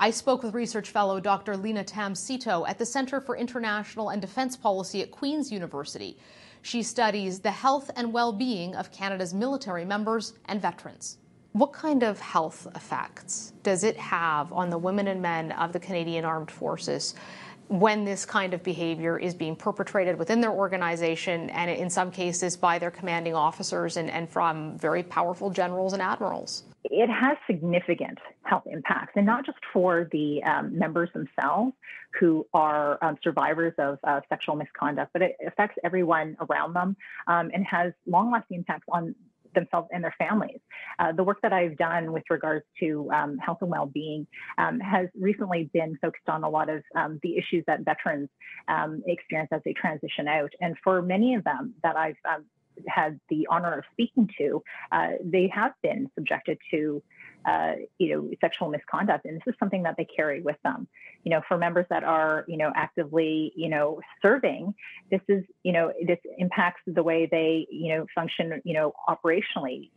I 0.00 0.10
spoke 0.10 0.44
with 0.44 0.54
research 0.54 0.90
fellow 0.90 1.18
Dr. 1.18 1.56
Linna 1.56 1.82
Tam-Seto 1.82 2.68
at 2.68 2.78
the 2.78 2.86
Center 2.86 3.20
for 3.20 3.36
International 3.36 4.10
and 4.10 4.22
Defense 4.22 4.56
Policy 4.56 5.02
at 5.02 5.10
Queen's 5.10 5.50
University. 5.50 6.16
She 6.62 6.84
studies 6.84 7.40
the 7.40 7.50
health 7.50 7.90
and 7.96 8.12
well 8.12 8.32
being 8.32 8.76
of 8.76 8.92
Canada's 8.92 9.34
military 9.34 9.84
members 9.84 10.34
and 10.44 10.62
veterans. 10.62 11.18
What 11.50 11.72
kind 11.72 12.04
of 12.04 12.20
health 12.20 12.68
effects 12.76 13.54
does 13.64 13.82
it 13.82 13.96
have 13.96 14.52
on 14.52 14.70
the 14.70 14.78
women 14.78 15.08
and 15.08 15.20
men 15.20 15.50
of 15.50 15.72
the 15.72 15.80
Canadian 15.80 16.24
Armed 16.24 16.52
Forces 16.52 17.16
when 17.66 18.04
this 18.04 18.24
kind 18.24 18.54
of 18.54 18.62
behavior 18.62 19.18
is 19.18 19.34
being 19.34 19.56
perpetrated 19.56 20.16
within 20.16 20.40
their 20.40 20.52
organization 20.52 21.50
and 21.50 21.70
in 21.72 21.90
some 21.90 22.12
cases 22.12 22.56
by 22.56 22.78
their 22.78 22.92
commanding 22.92 23.34
officers 23.34 23.96
and, 23.96 24.08
and 24.10 24.30
from 24.30 24.78
very 24.78 25.02
powerful 25.02 25.50
generals 25.50 25.92
and 25.92 26.00
admirals? 26.00 26.62
It 26.84 27.10
has 27.10 27.36
significant 27.46 28.18
health 28.44 28.64
impacts, 28.66 29.12
and 29.16 29.26
not 29.26 29.44
just 29.44 29.58
for 29.72 30.08
the 30.12 30.42
um, 30.44 30.76
members 30.78 31.10
themselves 31.12 31.72
who 32.18 32.46
are 32.54 32.98
um, 33.02 33.16
survivors 33.22 33.74
of 33.78 33.98
uh, 34.04 34.20
sexual 34.28 34.56
misconduct, 34.56 35.10
but 35.12 35.22
it 35.22 35.36
affects 35.46 35.76
everyone 35.84 36.36
around 36.48 36.72
them 36.72 36.96
um, 37.26 37.50
and 37.52 37.66
has 37.66 37.92
long 38.06 38.30
lasting 38.30 38.58
impacts 38.58 38.86
on 38.90 39.14
themselves 39.54 39.88
and 39.92 40.04
their 40.04 40.14
families. 40.18 40.60
Uh, 40.98 41.12
the 41.12 41.24
work 41.24 41.38
that 41.42 41.52
I've 41.52 41.76
done 41.76 42.12
with 42.12 42.24
regards 42.30 42.64
to 42.80 43.10
um, 43.12 43.38
health 43.38 43.58
and 43.60 43.70
well-being 43.70 44.26
um, 44.58 44.78
has 44.80 45.08
recently 45.18 45.70
been 45.72 45.98
focused 46.00 46.28
on 46.28 46.44
a 46.44 46.48
lot 46.48 46.68
of 46.68 46.82
um, 46.94 47.18
the 47.22 47.36
issues 47.36 47.64
that 47.66 47.80
veterans 47.80 48.28
um, 48.68 49.02
experience 49.06 49.48
as 49.52 49.60
they 49.64 49.72
transition 49.72 50.28
out. 50.28 50.52
And 50.60 50.76
for 50.84 51.02
many 51.02 51.34
of 51.34 51.44
them 51.44 51.74
that 51.82 51.96
I've 51.96 52.16
um, 52.28 52.44
had 52.86 53.18
the 53.28 53.46
honor 53.50 53.78
of 53.78 53.84
speaking 53.92 54.28
to, 54.38 54.62
uh, 54.92 55.10
they 55.24 55.50
have 55.54 55.72
been 55.82 56.10
subjected 56.14 56.58
to, 56.70 57.02
uh, 57.46 57.72
you 57.98 58.14
know, 58.14 58.30
sexual 58.40 58.68
misconduct, 58.68 59.24
and 59.24 59.36
this 59.36 59.52
is 59.52 59.54
something 59.58 59.82
that 59.84 59.96
they 59.96 60.04
carry 60.04 60.40
with 60.40 60.56
them. 60.64 60.88
You 61.24 61.30
know, 61.30 61.42
for 61.48 61.56
members 61.56 61.86
that 61.90 62.04
are, 62.04 62.44
you 62.48 62.56
know, 62.56 62.72
actively, 62.74 63.52
you 63.56 63.68
know, 63.68 64.00
serving, 64.22 64.74
this 65.10 65.20
is, 65.28 65.44
you 65.62 65.72
know, 65.72 65.92
this 66.06 66.18
impacts 66.38 66.82
the 66.86 67.02
way 67.02 67.26
they, 67.30 67.66
you 67.70 67.94
know, 67.94 68.06
function, 68.14 68.60
you 68.64 68.74
know, 68.74 68.92
operationally, 69.08 69.90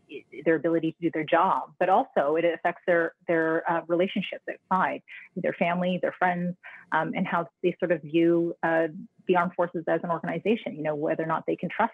their 0.45 0.55
ability 0.55 0.91
to 0.93 0.97
do 1.01 1.11
their 1.13 1.23
job, 1.23 1.71
but 1.79 1.89
also 1.89 2.35
it 2.35 2.45
affects 2.45 2.81
their 2.85 3.13
their 3.27 3.69
uh, 3.71 3.81
relationships 3.87 4.43
outside, 4.71 5.01
their 5.35 5.53
family, 5.53 5.99
their 6.01 6.13
friends, 6.17 6.55
um, 6.91 7.13
and 7.15 7.27
how 7.27 7.47
they 7.63 7.75
sort 7.79 7.91
of 7.91 8.01
view 8.01 8.55
uh, 8.63 8.87
the 9.27 9.35
armed 9.35 9.53
forces 9.55 9.83
as 9.87 9.99
an 10.03 10.11
organization. 10.11 10.75
You 10.75 10.83
know, 10.83 10.95
whether 10.95 11.23
or 11.23 11.27
not 11.27 11.43
they 11.47 11.55
can 11.55 11.69
trust 11.69 11.93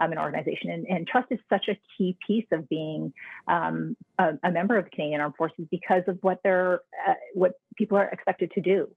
um, 0.00 0.12
an 0.12 0.18
organization. 0.18 0.70
And, 0.70 0.86
and, 0.88 1.06
trust 1.06 1.28
is 1.30 1.38
such 1.48 1.68
a 1.68 1.78
key 1.96 2.16
piece 2.26 2.46
of 2.52 2.68
being 2.68 3.12
um, 3.46 3.96
a, 4.18 4.30
a, 4.42 4.50
member 4.50 4.76
of 4.76 4.84
the 4.84 4.90
Canadian 4.90 5.20
Armed 5.20 5.36
Forces 5.36 5.66
because 5.70 6.02
of 6.08 6.18
what 6.22 6.40
they're 6.42 6.80
uh, 7.06 7.14
what 7.34 7.52
people 7.76 7.98
are 7.98 8.08
expected 8.08 8.50
to 8.52 8.60
do. 8.60 8.88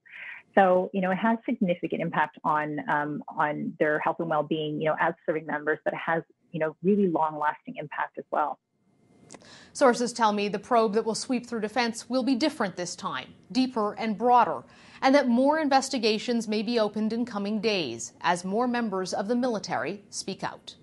So, 0.56 0.90
you 0.94 1.02
know, 1.02 1.12
it 1.12 1.18
has 1.18 1.40
significant 1.46 2.02
impact 2.02 2.38
on 2.44 2.78
um, 2.90 3.24
on 3.28 3.74
their 3.80 4.00
health 4.00 4.18
and 4.20 4.30
well-being, 4.30 4.82
you 4.82 4.90
know, 4.90 4.96
as 5.00 5.14
serving 5.26 5.46
members, 5.46 5.80
but 5.84 5.94
it 5.94 6.00
has, 6.06 6.24
you 6.52 6.60
know, 6.60 6.76
really 6.84 7.08
long-lasting 7.08 7.76
impact 7.78 8.18
as 8.18 8.26
well. 8.32 8.60
Sources 9.72 10.14
tell 10.14 10.32
me 10.32 10.48
the 10.48 10.60
probe 10.60 10.94
that 10.94 11.06
will 11.06 11.16
sweep 11.16 11.48
through 11.48 11.62
defense 11.62 12.08
will 12.08 12.22
be 12.22 12.36
different 12.36 12.76
this 12.76 12.96
time, 12.96 13.34
deeper 13.52 13.94
and 13.94 14.16
broader, 14.16 14.64
and 15.02 15.16
that 15.16 15.28
more 15.28 15.58
investigations 15.58 16.48
may 16.48 16.62
be 16.62 16.80
opened 16.80 17.12
in 17.12 17.26
coming 17.26 17.60
days 17.60 18.14
as 18.22 18.46
more 18.46 18.68
members 18.68 19.12
of 19.12 19.28
the 19.28 19.36
military 19.36 20.04
speak 20.12 20.44
out. 20.44 20.76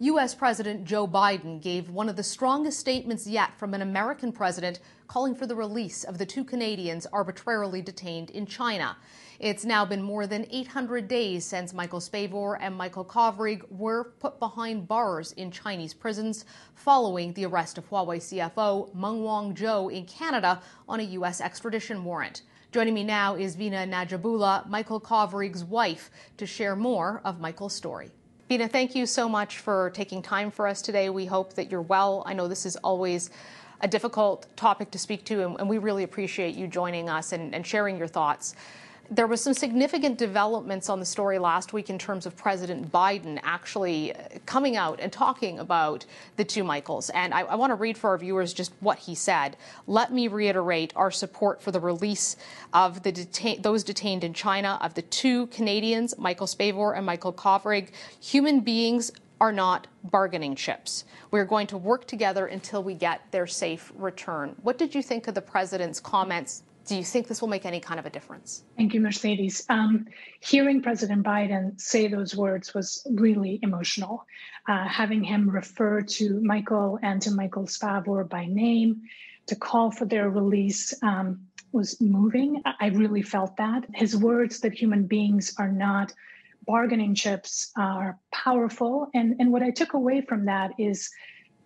U.S. 0.00 0.34
President 0.34 0.84
Joe 0.84 1.08
Biden 1.08 1.58
gave 1.58 1.88
one 1.88 2.10
of 2.10 2.16
the 2.16 2.22
strongest 2.22 2.78
statements 2.78 3.26
yet 3.26 3.58
from 3.58 3.72
an 3.72 3.80
American 3.80 4.30
president 4.30 4.78
calling 5.06 5.34
for 5.34 5.46
the 5.46 5.54
release 5.54 6.04
of 6.04 6.18
the 6.18 6.26
two 6.26 6.44
Canadians 6.44 7.06
arbitrarily 7.14 7.80
detained 7.80 8.28
in 8.28 8.44
China. 8.44 8.98
It's 9.40 9.64
now 9.64 9.86
been 9.86 10.02
more 10.02 10.26
than 10.26 10.46
800 10.50 11.08
days 11.08 11.46
since 11.46 11.72
Michael 11.72 12.00
Spavor 12.00 12.58
and 12.60 12.76
Michael 12.76 13.06
Kovrig 13.06 13.62
were 13.70 14.12
put 14.20 14.38
behind 14.38 14.86
bars 14.86 15.32
in 15.32 15.50
Chinese 15.50 15.94
prisons 15.94 16.44
following 16.74 17.32
the 17.32 17.46
arrest 17.46 17.78
of 17.78 17.88
Huawei 17.88 18.18
CFO 18.18 18.94
Meng 18.94 19.22
Wanzhou 19.22 19.90
in 19.90 20.04
Canada 20.04 20.60
on 20.86 21.00
a 21.00 21.04
U.S. 21.04 21.40
extradition 21.40 22.04
warrant. 22.04 22.42
Joining 22.70 22.92
me 22.92 23.02
now 23.02 23.34
is 23.34 23.54
Vina 23.54 23.86
Nadjibulla, 23.86 24.68
Michael 24.68 25.00
Kovrig's 25.00 25.64
wife, 25.64 26.10
to 26.36 26.44
share 26.44 26.76
more 26.76 27.22
of 27.24 27.40
Michael's 27.40 27.74
story. 27.74 28.10
Vina, 28.48 28.68
thank 28.68 28.94
you 28.94 29.06
so 29.06 29.28
much 29.28 29.58
for 29.58 29.90
taking 29.90 30.22
time 30.22 30.52
for 30.52 30.68
us 30.68 30.80
today. 30.80 31.10
We 31.10 31.26
hope 31.26 31.54
that 31.54 31.68
you're 31.68 31.82
well. 31.82 32.22
I 32.26 32.32
know 32.32 32.46
this 32.46 32.64
is 32.64 32.76
always 32.76 33.28
a 33.80 33.88
difficult 33.88 34.46
topic 34.54 34.92
to 34.92 35.00
speak 35.00 35.24
to, 35.24 35.44
and, 35.44 35.58
and 35.58 35.68
we 35.68 35.78
really 35.78 36.04
appreciate 36.04 36.54
you 36.54 36.68
joining 36.68 37.08
us 37.08 37.32
and, 37.32 37.52
and 37.52 37.66
sharing 37.66 37.98
your 37.98 38.06
thoughts. 38.06 38.54
There 39.10 39.26
was 39.26 39.40
some 39.40 39.54
significant 39.54 40.18
developments 40.18 40.88
on 40.88 40.98
the 40.98 41.06
story 41.06 41.38
last 41.38 41.72
week 41.72 41.90
in 41.90 41.98
terms 41.98 42.26
of 42.26 42.36
President 42.36 42.90
Biden 42.90 43.38
actually 43.44 44.14
uh, 44.14 44.22
coming 44.46 44.76
out 44.76 44.98
and 45.00 45.12
talking 45.12 45.60
about 45.60 46.04
the 46.36 46.44
two 46.44 46.64
Michaels. 46.64 47.10
And 47.10 47.32
I, 47.32 47.42
I 47.42 47.54
want 47.54 47.70
to 47.70 47.76
read 47.76 47.96
for 47.96 48.10
our 48.10 48.18
viewers 48.18 48.52
just 48.52 48.72
what 48.80 48.98
he 48.98 49.14
said. 49.14 49.56
Let 49.86 50.12
me 50.12 50.26
reiterate 50.26 50.92
our 50.96 51.12
support 51.12 51.62
for 51.62 51.70
the 51.70 51.80
release 51.80 52.36
of 52.72 53.02
the 53.04 53.12
those 53.60 53.84
detained 53.84 54.24
in 54.24 54.34
China 54.34 54.78
of 54.80 54.94
the 54.94 55.02
two 55.02 55.46
Canadians, 55.48 56.18
Michael 56.18 56.46
Spavor 56.46 56.96
and 56.96 57.06
Michael 57.06 57.32
Kovrig. 57.32 57.90
Human 58.20 58.60
beings 58.60 59.12
are 59.40 59.52
not 59.52 59.86
bargaining 60.04 60.54
chips. 60.54 61.04
We're 61.30 61.44
going 61.44 61.66
to 61.68 61.76
work 61.76 62.06
together 62.06 62.46
until 62.46 62.82
we 62.82 62.94
get 62.94 63.20
their 63.30 63.46
safe 63.46 63.92
return. 63.96 64.56
What 64.62 64.78
did 64.78 64.94
you 64.94 65.02
think 65.02 65.28
of 65.28 65.34
the 65.34 65.42
president's 65.42 66.00
comments 66.00 66.62
do 66.86 66.96
you 66.96 67.04
think 67.04 67.26
this 67.26 67.40
will 67.40 67.48
make 67.48 67.66
any 67.66 67.80
kind 67.80 67.98
of 67.98 68.06
a 68.06 68.10
difference? 68.10 68.62
Thank 68.76 68.94
you, 68.94 69.00
Mercedes. 69.00 69.64
Um, 69.68 70.06
hearing 70.40 70.82
President 70.82 71.24
Biden 71.24 71.80
say 71.80 72.06
those 72.06 72.34
words 72.34 72.74
was 72.74 73.06
really 73.10 73.58
emotional. 73.62 74.24
Uh, 74.68 74.86
having 74.86 75.22
him 75.22 75.50
refer 75.50 76.02
to 76.02 76.40
Michael 76.40 76.98
and 77.02 77.20
to 77.22 77.30
Michael 77.32 77.66
Spavor 77.66 78.28
by 78.28 78.46
name, 78.46 79.02
to 79.46 79.56
call 79.56 79.90
for 79.90 80.04
their 80.04 80.30
release 80.30 80.94
um, 81.02 81.46
was 81.72 82.00
moving. 82.00 82.62
I 82.80 82.88
really 82.88 83.22
felt 83.22 83.56
that. 83.56 83.84
His 83.94 84.16
words 84.16 84.60
that 84.60 84.72
human 84.72 85.06
beings 85.06 85.54
are 85.58 85.70
not 85.70 86.12
bargaining 86.66 87.14
chips 87.14 87.70
are 87.76 88.18
powerful. 88.32 89.08
And, 89.14 89.36
and 89.38 89.52
what 89.52 89.62
I 89.62 89.70
took 89.70 89.94
away 89.94 90.20
from 90.20 90.46
that 90.46 90.72
is 90.78 91.10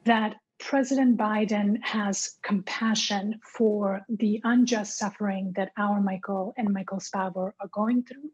that 0.05 0.37
President 0.61 1.17
Biden 1.17 1.83
has 1.83 2.37
compassion 2.43 3.41
for 3.43 4.05
the 4.09 4.41
unjust 4.45 4.99
suffering 4.99 5.53
that 5.57 5.73
our 5.77 6.01
Michael 6.01 6.53
and 6.57 6.73
Michael 6.73 7.01
Spavor 7.01 7.55
are 7.59 7.69
going 7.73 8.05
through, 8.05 8.31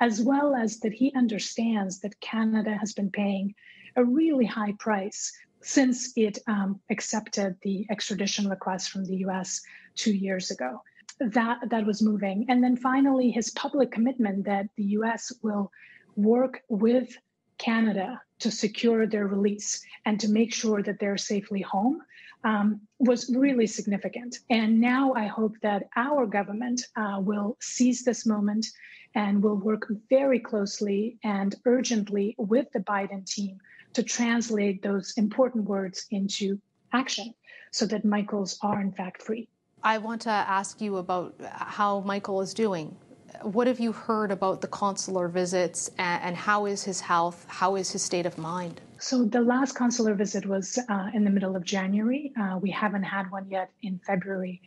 as 0.00 0.20
well 0.20 0.54
as 0.54 0.80
that 0.80 0.94
he 0.94 1.12
understands 1.14 2.00
that 2.00 2.18
Canada 2.20 2.74
has 2.74 2.94
been 2.94 3.10
paying 3.10 3.54
a 3.94 4.02
really 4.02 4.46
high 4.46 4.72
price 4.78 5.32
since 5.60 6.12
it 6.16 6.38
um, 6.46 6.80
accepted 6.90 7.56
the 7.62 7.86
extradition 7.90 8.48
request 8.48 8.90
from 8.90 9.04
the 9.04 9.16
US 9.26 9.60
two 9.94 10.14
years 10.14 10.50
ago. 10.50 10.82
That, 11.20 11.58
that 11.68 11.86
was 11.86 12.02
moving. 12.02 12.46
And 12.48 12.64
then 12.64 12.76
finally, 12.76 13.30
his 13.30 13.50
public 13.50 13.92
commitment 13.92 14.46
that 14.46 14.66
the 14.76 14.84
US 14.98 15.30
will 15.42 15.70
work 16.16 16.62
with 16.68 17.16
Canada 17.58 18.20
to 18.40 18.50
secure 18.50 19.06
their 19.06 19.26
release 19.26 19.82
and 20.04 20.20
to 20.20 20.28
make 20.28 20.52
sure 20.52 20.82
that 20.82 20.98
they're 20.98 21.16
safely 21.16 21.62
home 21.62 22.02
um, 22.44 22.80
was 22.98 23.34
really 23.34 23.66
significant. 23.66 24.38
And 24.50 24.80
now 24.80 25.12
I 25.14 25.26
hope 25.26 25.54
that 25.62 25.88
our 25.96 26.26
government 26.26 26.82
uh, 26.96 27.18
will 27.20 27.56
seize 27.60 28.04
this 28.04 28.26
moment 28.26 28.66
and 29.14 29.42
will 29.42 29.56
work 29.56 29.90
very 30.10 30.38
closely 30.38 31.18
and 31.24 31.54
urgently 31.64 32.34
with 32.38 32.70
the 32.72 32.80
Biden 32.80 33.24
team 33.26 33.58
to 33.94 34.02
translate 34.02 34.82
those 34.82 35.14
important 35.16 35.64
words 35.64 36.06
into 36.10 36.60
action 36.92 37.34
so 37.70 37.86
that 37.86 38.04
Michaels 38.04 38.58
are 38.62 38.80
in 38.80 38.92
fact 38.92 39.22
free. 39.22 39.48
I 39.82 39.98
want 39.98 40.22
to 40.22 40.30
ask 40.30 40.80
you 40.80 40.96
about 40.96 41.34
how 41.40 42.00
Michael 42.00 42.40
is 42.40 42.52
doing 42.54 42.96
what 43.42 43.66
have 43.66 43.80
you 43.80 43.92
heard 43.92 44.30
about 44.30 44.60
the 44.60 44.66
consular 44.66 45.28
visits 45.28 45.90
and, 45.98 46.36
how 46.36 46.66
is 46.66 46.84
his 46.84 47.00
health? 47.00 47.46
How 47.48 47.76
is 47.76 47.90
his 47.90 48.02
state 48.02 48.26
of 48.26 48.38
mind? 48.38 48.80
So, 48.98 49.24
the 49.24 49.40
last 49.40 49.74
consular 49.74 50.14
visit 50.14 50.46
was 50.46 50.78
uh, 50.88 51.10
in 51.14 51.24
the 51.24 51.30
middle 51.30 51.56
of 51.56 51.64
January. 51.64 52.32
Uh, 52.38 52.58
we 52.60 52.70
haven't 52.70 53.02
had 53.02 53.30
one 53.30 53.48
yet 53.50 53.70
in 53.82 54.00
February. 54.06 54.62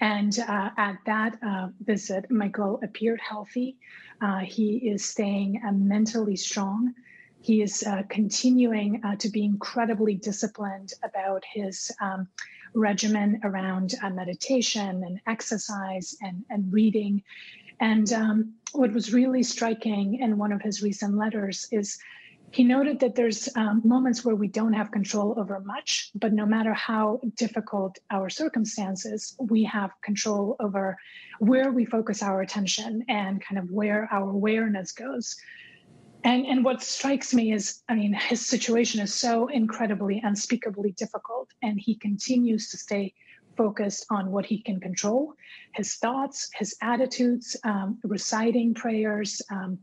And 0.00 0.36
uh, 0.38 0.70
at 0.76 0.98
that 1.06 1.38
uh, 1.42 1.68
visit, 1.80 2.30
Michael 2.30 2.80
appeared 2.82 3.20
healthy. 3.20 3.76
Uh, 4.20 4.40
he 4.40 4.76
is 4.76 5.04
staying 5.04 5.62
uh, 5.66 5.72
mentally 5.72 6.36
strong. 6.36 6.94
He 7.40 7.60
is 7.60 7.84
continuing 8.08 9.02
to 9.18 9.28
be 9.28 9.44
incredibly 9.44 10.14
disciplined 10.14 10.94
about 11.02 11.42
his 11.52 11.92
um, 12.00 12.26
regimen 12.74 13.40
around 13.44 13.94
meditation 14.12 15.04
and 15.04 15.20
exercise 15.26 16.16
and, 16.22 16.42
and 16.48 16.72
reading. 16.72 17.22
And 17.80 18.12
um, 18.12 18.54
what 18.72 18.92
was 18.92 19.12
really 19.12 19.42
striking 19.42 20.20
in 20.20 20.38
one 20.38 20.52
of 20.52 20.62
his 20.62 20.82
recent 20.82 21.16
letters 21.16 21.66
is 21.70 21.98
he 22.50 22.62
noted 22.62 23.00
that 23.00 23.16
there's 23.16 23.48
um, 23.56 23.82
moments 23.84 24.24
where 24.24 24.36
we 24.36 24.46
don't 24.46 24.74
have 24.74 24.92
control 24.92 25.34
over 25.36 25.58
much, 25.60 26.12
but 26.14 26.32
no 26.32 26.46
matter 26.46 26.72
how 26.72 27.20
difficult 27.36 27.98
our 28.12 28.30
circumstances, 28.30 29.36
we 29.40 29.64
have 29.64 29.90
control 30.02 30.54
over 30.60 30.96
where 31.40 31.72
we 31.72 31.84
focus 31.84 32.22
our 32.22 32.42
attention 32.42 33.04
and 33.08 33.44
kind 33.44 33.58
of 33.58 33.70
where 33.72 34.08
our 34.12 34.30
awareness 34.30 34.92
goes. 34.92 35.34
And, 36.22 36.46
and 36.46 36.64
what 36.64 36.80
strikes 36.82 37.34
me 37.34 37.52
is, 37.52 37.82
I 37.88 37.94
mean, 37.94 38.14
his 38.14 38.46
situation 38.46 39.00
is 39.00 39.12
so 39.12 39.48
incredibly, 39.48 40.20
unspeakably 40.24 40.92
difficult, 40.92 41.50
and 41.60 41.78
he 41.78 41.96
continues 41.96 42.70
to 42.70 42.78
stay 42.78 43.14
focused 43.56 44.06
on 44.10 44.30
what 44.30 44.46
he 44.46 44.62
can 44.62 44.80
control 44.80 45.34
his 45.74 45.96
thoughts, 45.96 46.48
his 46.54 46.76
attitudes, 46.82 47.56
um, 47.64 47.98
reciting 48.04 48.74
prayers, 48.74 49.42
um, 49.50 49.78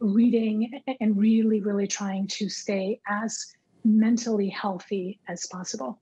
reading, 0.00 0.82
and 1.00 1.16
really, 1.16 1.60
really 1.60 1.86
trying 1.86 2.26
to 2.26 2.48
stay 2.48 3.00
as 3.08 3.46
mentally 3.84 4.48
healthy 4.48 5.20
as 5.28 5.46
possible. 5.46 5.98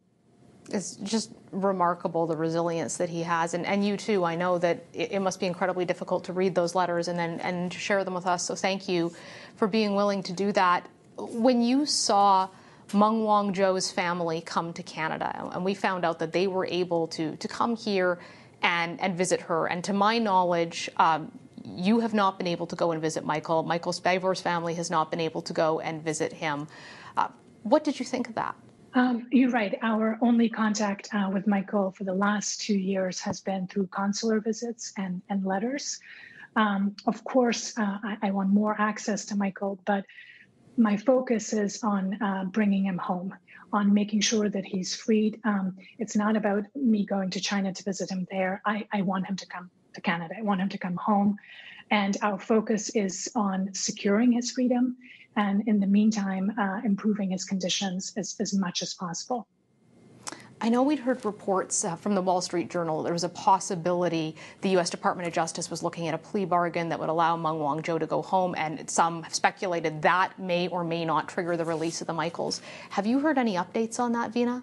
It's 0.70 0.96
just 0.96 1.30
remarkable 1.52 2.26
the 2.26 2.36
resilience 2.36 2.96
that 2.96 3.10
he 3.10 3.22
has, 3.22 3.52
and, 3.52 3.66
and 3.66 3.86
you 3.86 3.98
too. 3.98 4.24
I 4.24 4.34
know 4.34 4.56
that 4.58 4.82
it, 4.94 5.12
it 5.12 5.20
must 5.20 5.38
be 5.38 5.46
incredibly 5.46 5.84
difficult 5.84 6.24
to 6.24 6.32
read 6.32 6.54
those 6.54 6.74
letters 6.74 7.08
and 7.08 7.18
then 7.18 7.38
and 7.40 7.70
to 7.70 7.78
share 7.78 8.02
them 8.02 8.14
with 8.14 8.26
us. 8.26 8.44
So 8.44 8.54
thank 8.54 8.88
you 8.88 9.12
for 9.56 9.68
being 9.68 9.94
willing 9.94 10.22
to 10.22 10.32
do 10.32 10.52
that. 10.52 10.88
When 11.18 11.60
you 11.60 11.84
saw 11.84 12.48
Meng 12.92 13.24
Wanzhou's 13.24 13.90
family 13.90 14.40
come 14.40 14.72
to 14.74 14.82
Canada, 14.82 15.50
and 15.52 15.64
we 15.64 15.74
found 15.74 16.04
out 16.04 16.18
that 16.18 16.32
they 16.32 16.46
were 16.46 16.66
able 16.66 17.06
to 17.08 17.36
to 17.36 17.48
come 17.48 17.76
here 17.76 18.18
and 18.62 19.00
and 19.00 19.16
visit 19.16 19.40
her. 19.42 19.66
And 19.66 19.82
to 19.84 19.92
my 19.92 20.18
knowledge, 20.18 20.90
um, 20.96 21.32
you 21.64 22.00
have 22.00 22.14
not 22.14 22.38
been 22.38 22.46
able 22.46 22.66
to 22.66 22.76
go 22.76 22.92
and 22.92 23.00
visit 23.00 23.24
Michael. 23.24 23.62
Michael 23.62 23.92
Spavor's 23.92 24.40
family 24.40 24.74
has 24.74 24.90
not 24.90 25.10
been 25.10 25.20
able 25.20 25.42
to 25.42 25.52
go 25.52 25.80
and 25.80 26.02
visit 26.02 26.32
him. 26.32 26.68
Uh, 27.16 27.28
what 27.62 27.84
did 27.84 27.98
you 27.98 28.04
think 28.04 28.28
of 28.28 28.34
that? 28.34 28.54
Um, 28.94 29.26
you're 29.32 29.50
right. 29.50 29.76
Our 29.82 30.18
only 30.20 30.48
contact 30.48 31.08
uh, 31.12 31.28
with 31.32 31.48
Michael 31.48 31.90
for 31.90 32.04
the 32.04 32.14
last 32.14 32.60
two 32.60 32.78
years 32.78 33.20
has 33.20 33.40
been 33.40 33.66
through 33.66 33.88
consular 33.88 34.40
visits 34.40 34.92
and, 34.96 35.20
and 35.28 35.44
letters. 35.44 35.98
Um, 36.54 36.94
of 37.06 37.24
course, 37.24 37.76
uh, 37.76 37.98
I, 38.04 38.18
I, 38.22 38.30
want 38.30 38.50
more 38.50 38.80
access 38.80 39.24
to 39.26 39.36
Michael, 39.36 39.80
but 39.84 40.04
my 40.76 40.96
focus 40.96 41.52
is 41.52 41.82
on 41.82 42.22
uh, 42.22 42.44
bringing 42.44 42.84
him 42.84 42.98
home, 42.98 43.34
on 43.72 43.94
making 43.94 44.20
sure 44.20 44.48
that 44.48 44.64
he's 44.64 44.94
freed. 44.94 45.40
Um, 45.44 45.76
it's 45.98 46.16
not 46.16 46.36
about 46.36 46.64
me 46.74 47.04
going 47.06 47.30
to 47.30 47.40
China 47.40 47.72
to 47.72 47.82
visit 47.84 48.10
him 48.10 48.26
there. 48.30 48.62
I, 48.66 48.86
I 48.92 49.02
want 49.02 49.26
him 49.26 49.36
to 49.36 49.46
come 49.46 49.70
to 49.94 50.00
Canada. 50.00 50.34
I 50.38 50.42
want 50.42 50.60
him 50.60 50.68
to 50.70 50.78
come 50.78 50.96
home 50.96 51.38
And 51.90 52.16
our 52.22 52.38
focus 52.38 52.90
is 52.94 53.30
on 53.34 53.74
securing 53.74 54.32
his 54.32 54.50
freedom 54.50 54.96
and, 55.36 55.68
in 55.68 55.80
the 55.80 55.86
meantime, 55.86 56.52
uh, 56.58 56.80
improving 56.84 57.30
his 57.30 57.44
conditions 57.44 58.12
as, 58.16 58.36
as 58.40 58.54
much 58.54 58.82
as 58.82 58.94
possible. 58.94 59.46
I 60.64 60.70
know 60.70 60.82
we'd 60.82 61.00
heard 61.00 61.22
reports 61.26 61.84
uh, 61.84 61.94
from 61.94 62.14
the 62.14 62.22
Wall 62.22 62.40
Street 62.40 62.70
Journal 62.70 63.02
there 63.02 63.12
was 63.12 63.22
a 63.22 63.28
possibility 63.28 64.34
the 64.62 64.70
U.S. 64.70 64.88
Department 64.88 65.28
of 65.28 65.34
Justice 65.34 65.70
was 65.70 65.82
looking 65.82 66.08
at 66.08 66.14
a 66.14 66.18
plea 66.18 66.46
bargain 66.46 66.88
that 66.88 66.98
would 66.98 67.10
allow 67.10 67.36
Meng 67.36 67.56
Wanzhou 67.56 68.00
to 68.00 68.06
go 68.06 68.22
home, 68.22 68.54
and 68.56 68.88
some 68.88 69.24
have 69.24 69.34
speculated 69.34 70.00
that 70.00 70.38
may 70.38 70.68
or 70.68 70.82
may 70.82 71.04
not 71.04 71.28
trigger 71.28 71.58
the 71.58 71.66
release 71.66 72.00
of 72.00 72.06
the 72.06 72.14
Michaels. 72.14 72.62
Have 72.88 73.04
you 73.04 73.18
heard 73.18 73.36
any 73.36 73.56
updates 73.56 74.00
on 74.00 74.12
that, 74.12 74.32
Vina? 74.32 74.62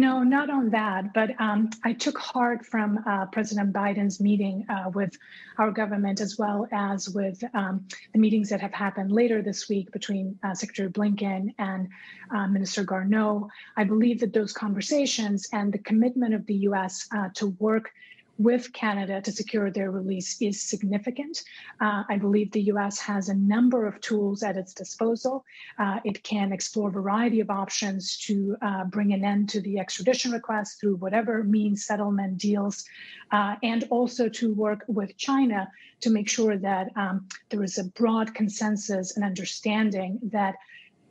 No, 0.00 0.22
not 0.22 0.48
on 0.48 0.70
that. 0.70 1.12
But 1.12 1.38
um, 1.38 1.68
I 1.84 1.92
took 1.92 2.16
heart 2.16 2.64
from 2.64 3.04
uh, 3.06 3.26
President 3.26 3.70
Biden's 3.74 4.18
meeting 4.18 4.64
uh, 4.70 4.88
with 4.88 5.18
our 5.58 5.70
government, 5.70 6.22
as 6.22 6.38
well 6.38 6.66
as 6.72 7.10
with 7.10 7.44
um, 7.52 7.86
the 8.14 8.18
meetings 8.18 8.48
that 8.48 8.62
have 8.62 8.72
happened 8.72 9.12
later 9.12 9.42
this 9.42 9.68
week 9.68 9.92
between 9.92 10.38
uh, 10.42 10.54
Secretary 10.54 10.88
Blinken 10.88 11.54
and 11.58 11.90
uh, 12.34 12.46
Minister 12.46 12.82
Garneau. 12.82 13.50
I 13.76 13.84
believe 13.84 14.20
that 14.20 14.32
those 14.32 14.54
conversations 14.54 15.50
and 15.52 15.70
the 15.70 15.78
commitment 15.78 16.32
of 16.32 16.46
the 16.46 16.54
U.S. 16.70 17.06
Uh, 17.14 17.28
to 17.34 17.48
work 17.58 17.90
with 18.40 18.72
Canada 18.72 19.20
to 19.20 19.30
secure 19.30 19.70
their 19.70 19.90
release 19.90 20.40
is 20.40 20.62
significant. 20.62 21.44
Uh, 21.78 22.04
I 22.08 22.16
believe 22.16 22.50
the 22.50 22.62
US 22.74 22.98
has 22.98 23.28
a 23.28 23.34
number 23.34 23.86
of 23.86 24.00
tools 24.00 24.42
at 24.42 24.56
its 24.56 24.72
disposal. 24.72 25.44
Uh, 25.78 26.00
it 26.04 26.22
can 26.22 26.50
explore 26.50 26.88
a 26.88 26.92
variety 26.92 27.40
of 27.40 27.50
options 27.50 28.16
to 28.26 28.56
uh, 28.62 28.84
bring 28.84 29.12
an 29.12 29.26
end 29.26 29.50
to 29.50 29.60
the 29.60 29.78
extradition 29.78 30.32
request 30.32 30.80
through 30.80 30.96
whatever 30.96 31.44
means 31.44 31.84
settlement 31.84 32.38
deals, 32.38 32.86
uh, 33.30 33.56
and 33.62 33.86
also 33.90 34.26
to 34.30 34.54
work 34.54 34.84
with 34.88 35.18
China 35.18 35.70
to 36.00 36.08
make 36.08 36.28
sure 36.28 36.56
that 36.56 36.88
um, 36.96 37.28
there 37.50 37.62
is 37.62 37.76
a 37.76 37.84
broad 37.84 38.34
consensus 38.34 39.16
and 39.16 39.24
understanding 39.24 40.18
that 40.22 40.54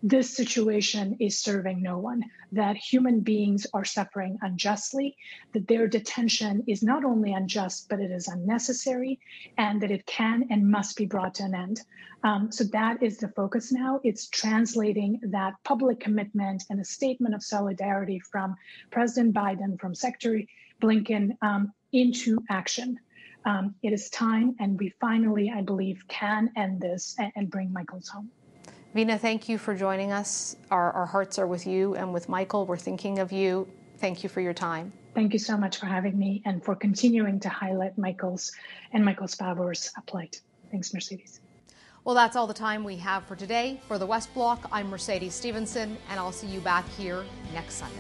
this 0.02 0.36
situation 0.36 1.18
is 1.20 1.40
serving 1.40 1.82
no 1.82 1.98
one, 1.98 2.24
that 2.54 2.78
human 2.78 3.20
beings 3.20 3.68
are 3.74 3.84
suffering 3.84 4.38
unjustly, 4.42 5.18
that 5.54 5.68
their 5.68 5.88
detention 5.88 6.64
is 6.68 6.82
not 6.82 7.04
only 7.04 7.34
unjust, 7.34 7.90
but 7.90 8.00
it 8.00 8.10
is 8.10 8.28
unnecessary, 8.28 9.20
and 9.58 9.82
that 9.82 9.92
it 9.92 10.06
can 10.06 10.46
and 10.50 10.70
must 10.70 10.96
be 10.96 11.06
brought 11.06 11.36
to 11.36 11.44
an 11.44 11.54
end. 11.54 11.82
Um, 12.24 12.52
so 12.52 12.64
that 12.66 13.04
is 13.04 13.18
the 13.18 13.30
focus 13.30 13.72
now. 13.72 14.00
It's 14.04 14.30
translating 14.30 15.20
that 15.24 15.54
public 15.64 16.00
commitment 16.00 16.64
and 16.70 16.80
a 16.80 16.86
statement 16.86 17.36
of 17.36 17.44
solidarity 17.44 18.20
from 18.20 18.56
President 18.92 19.34
Biden, 19.34 19.80
from 19.80 19.94
Secretary 19.94 20.48
Blinken 20.82 21.38
um, 21.42 21.74
into 21.92 22.40
action. 22.50 22.98
Um, 23.46 23.76
it 23.84 23.94
is 23.94 24.10
time, 24.10 24.56
and 24.60 24.80
we 24.80 24.94
finally, 25.02 25.52
I 25.54 25.62
believe, 25.62 26.04
can 26.08 26.52
end 26.56 26.82
this 26.82 27.16
and, 27.20 27.32
and 27.36 27.50
bring 27.50 27.72
Michaels 27.72 28.10
home. 28.10 28.30
Vina, 28.94 29.20
thank 29.20 29.48
you 29.48 29.60
for 29.60 29.76
joining 29.76 30.12
us. 30.12 30.56
Our, 30.72 30.92
our 30.94 31.06
hearts 31.06 31.38
are 31.38 31.46
with 31.46 31.68
you 31.68 31.96
and 31.96 32.12
with 32.12 32.28
Michael. 32.28 32.66
We're 32.66 32.78
thinking 32.78 33.20
of 33.20 33.32
you. 33.32 33.68
Thank 33.98 34.24
you 34.24 34.30
for 34.30 34.42
your 34.42 34.54
time. 34.54 34.92
Thank 35.14 35.34
you 35.34 35.40
so 35.40 35.58
much 35.58 35.78
for 35.78 35.86
having 35.86 36.18
me 36.18 36.42
and 36.46 36.64
for 36.64 36.76
continuing 36.76 37.40
to 37.42 37.50
highlight 37.50 37.98
Michael's 37.98 38.52
and 38.94 39.06
Michael 39.06 39.28
Spavor's 39.28 39.92
plight. 40.08 40.42
Thanks, 40.72 40.92
Mercedes. 40.94 41.40
Well, 42.04 42.16
that's 42.16 42.36
all 42.36 42.48
the 42.48 42.54
time 42.54 42.84
we 42.84 42.96
have 42.98 43.26
for 43.26 43.36
today. 43.36 43.80
For 43.88 44.00
the 44.00 44.06
West 44.08 44.34
Block, 44.34 44.68
I'm 44.72 44.90
Mercedes 44.90 45.36
Stephenson, 45.36 45.96
and 46.10 46.20
I'll 46.20 46.32
see 46.32 46.48
you 46.48 46.60
back 46.60 46.88
here 46.98 47.26
next 47.54 47.76
Sunday. 47.76 47.96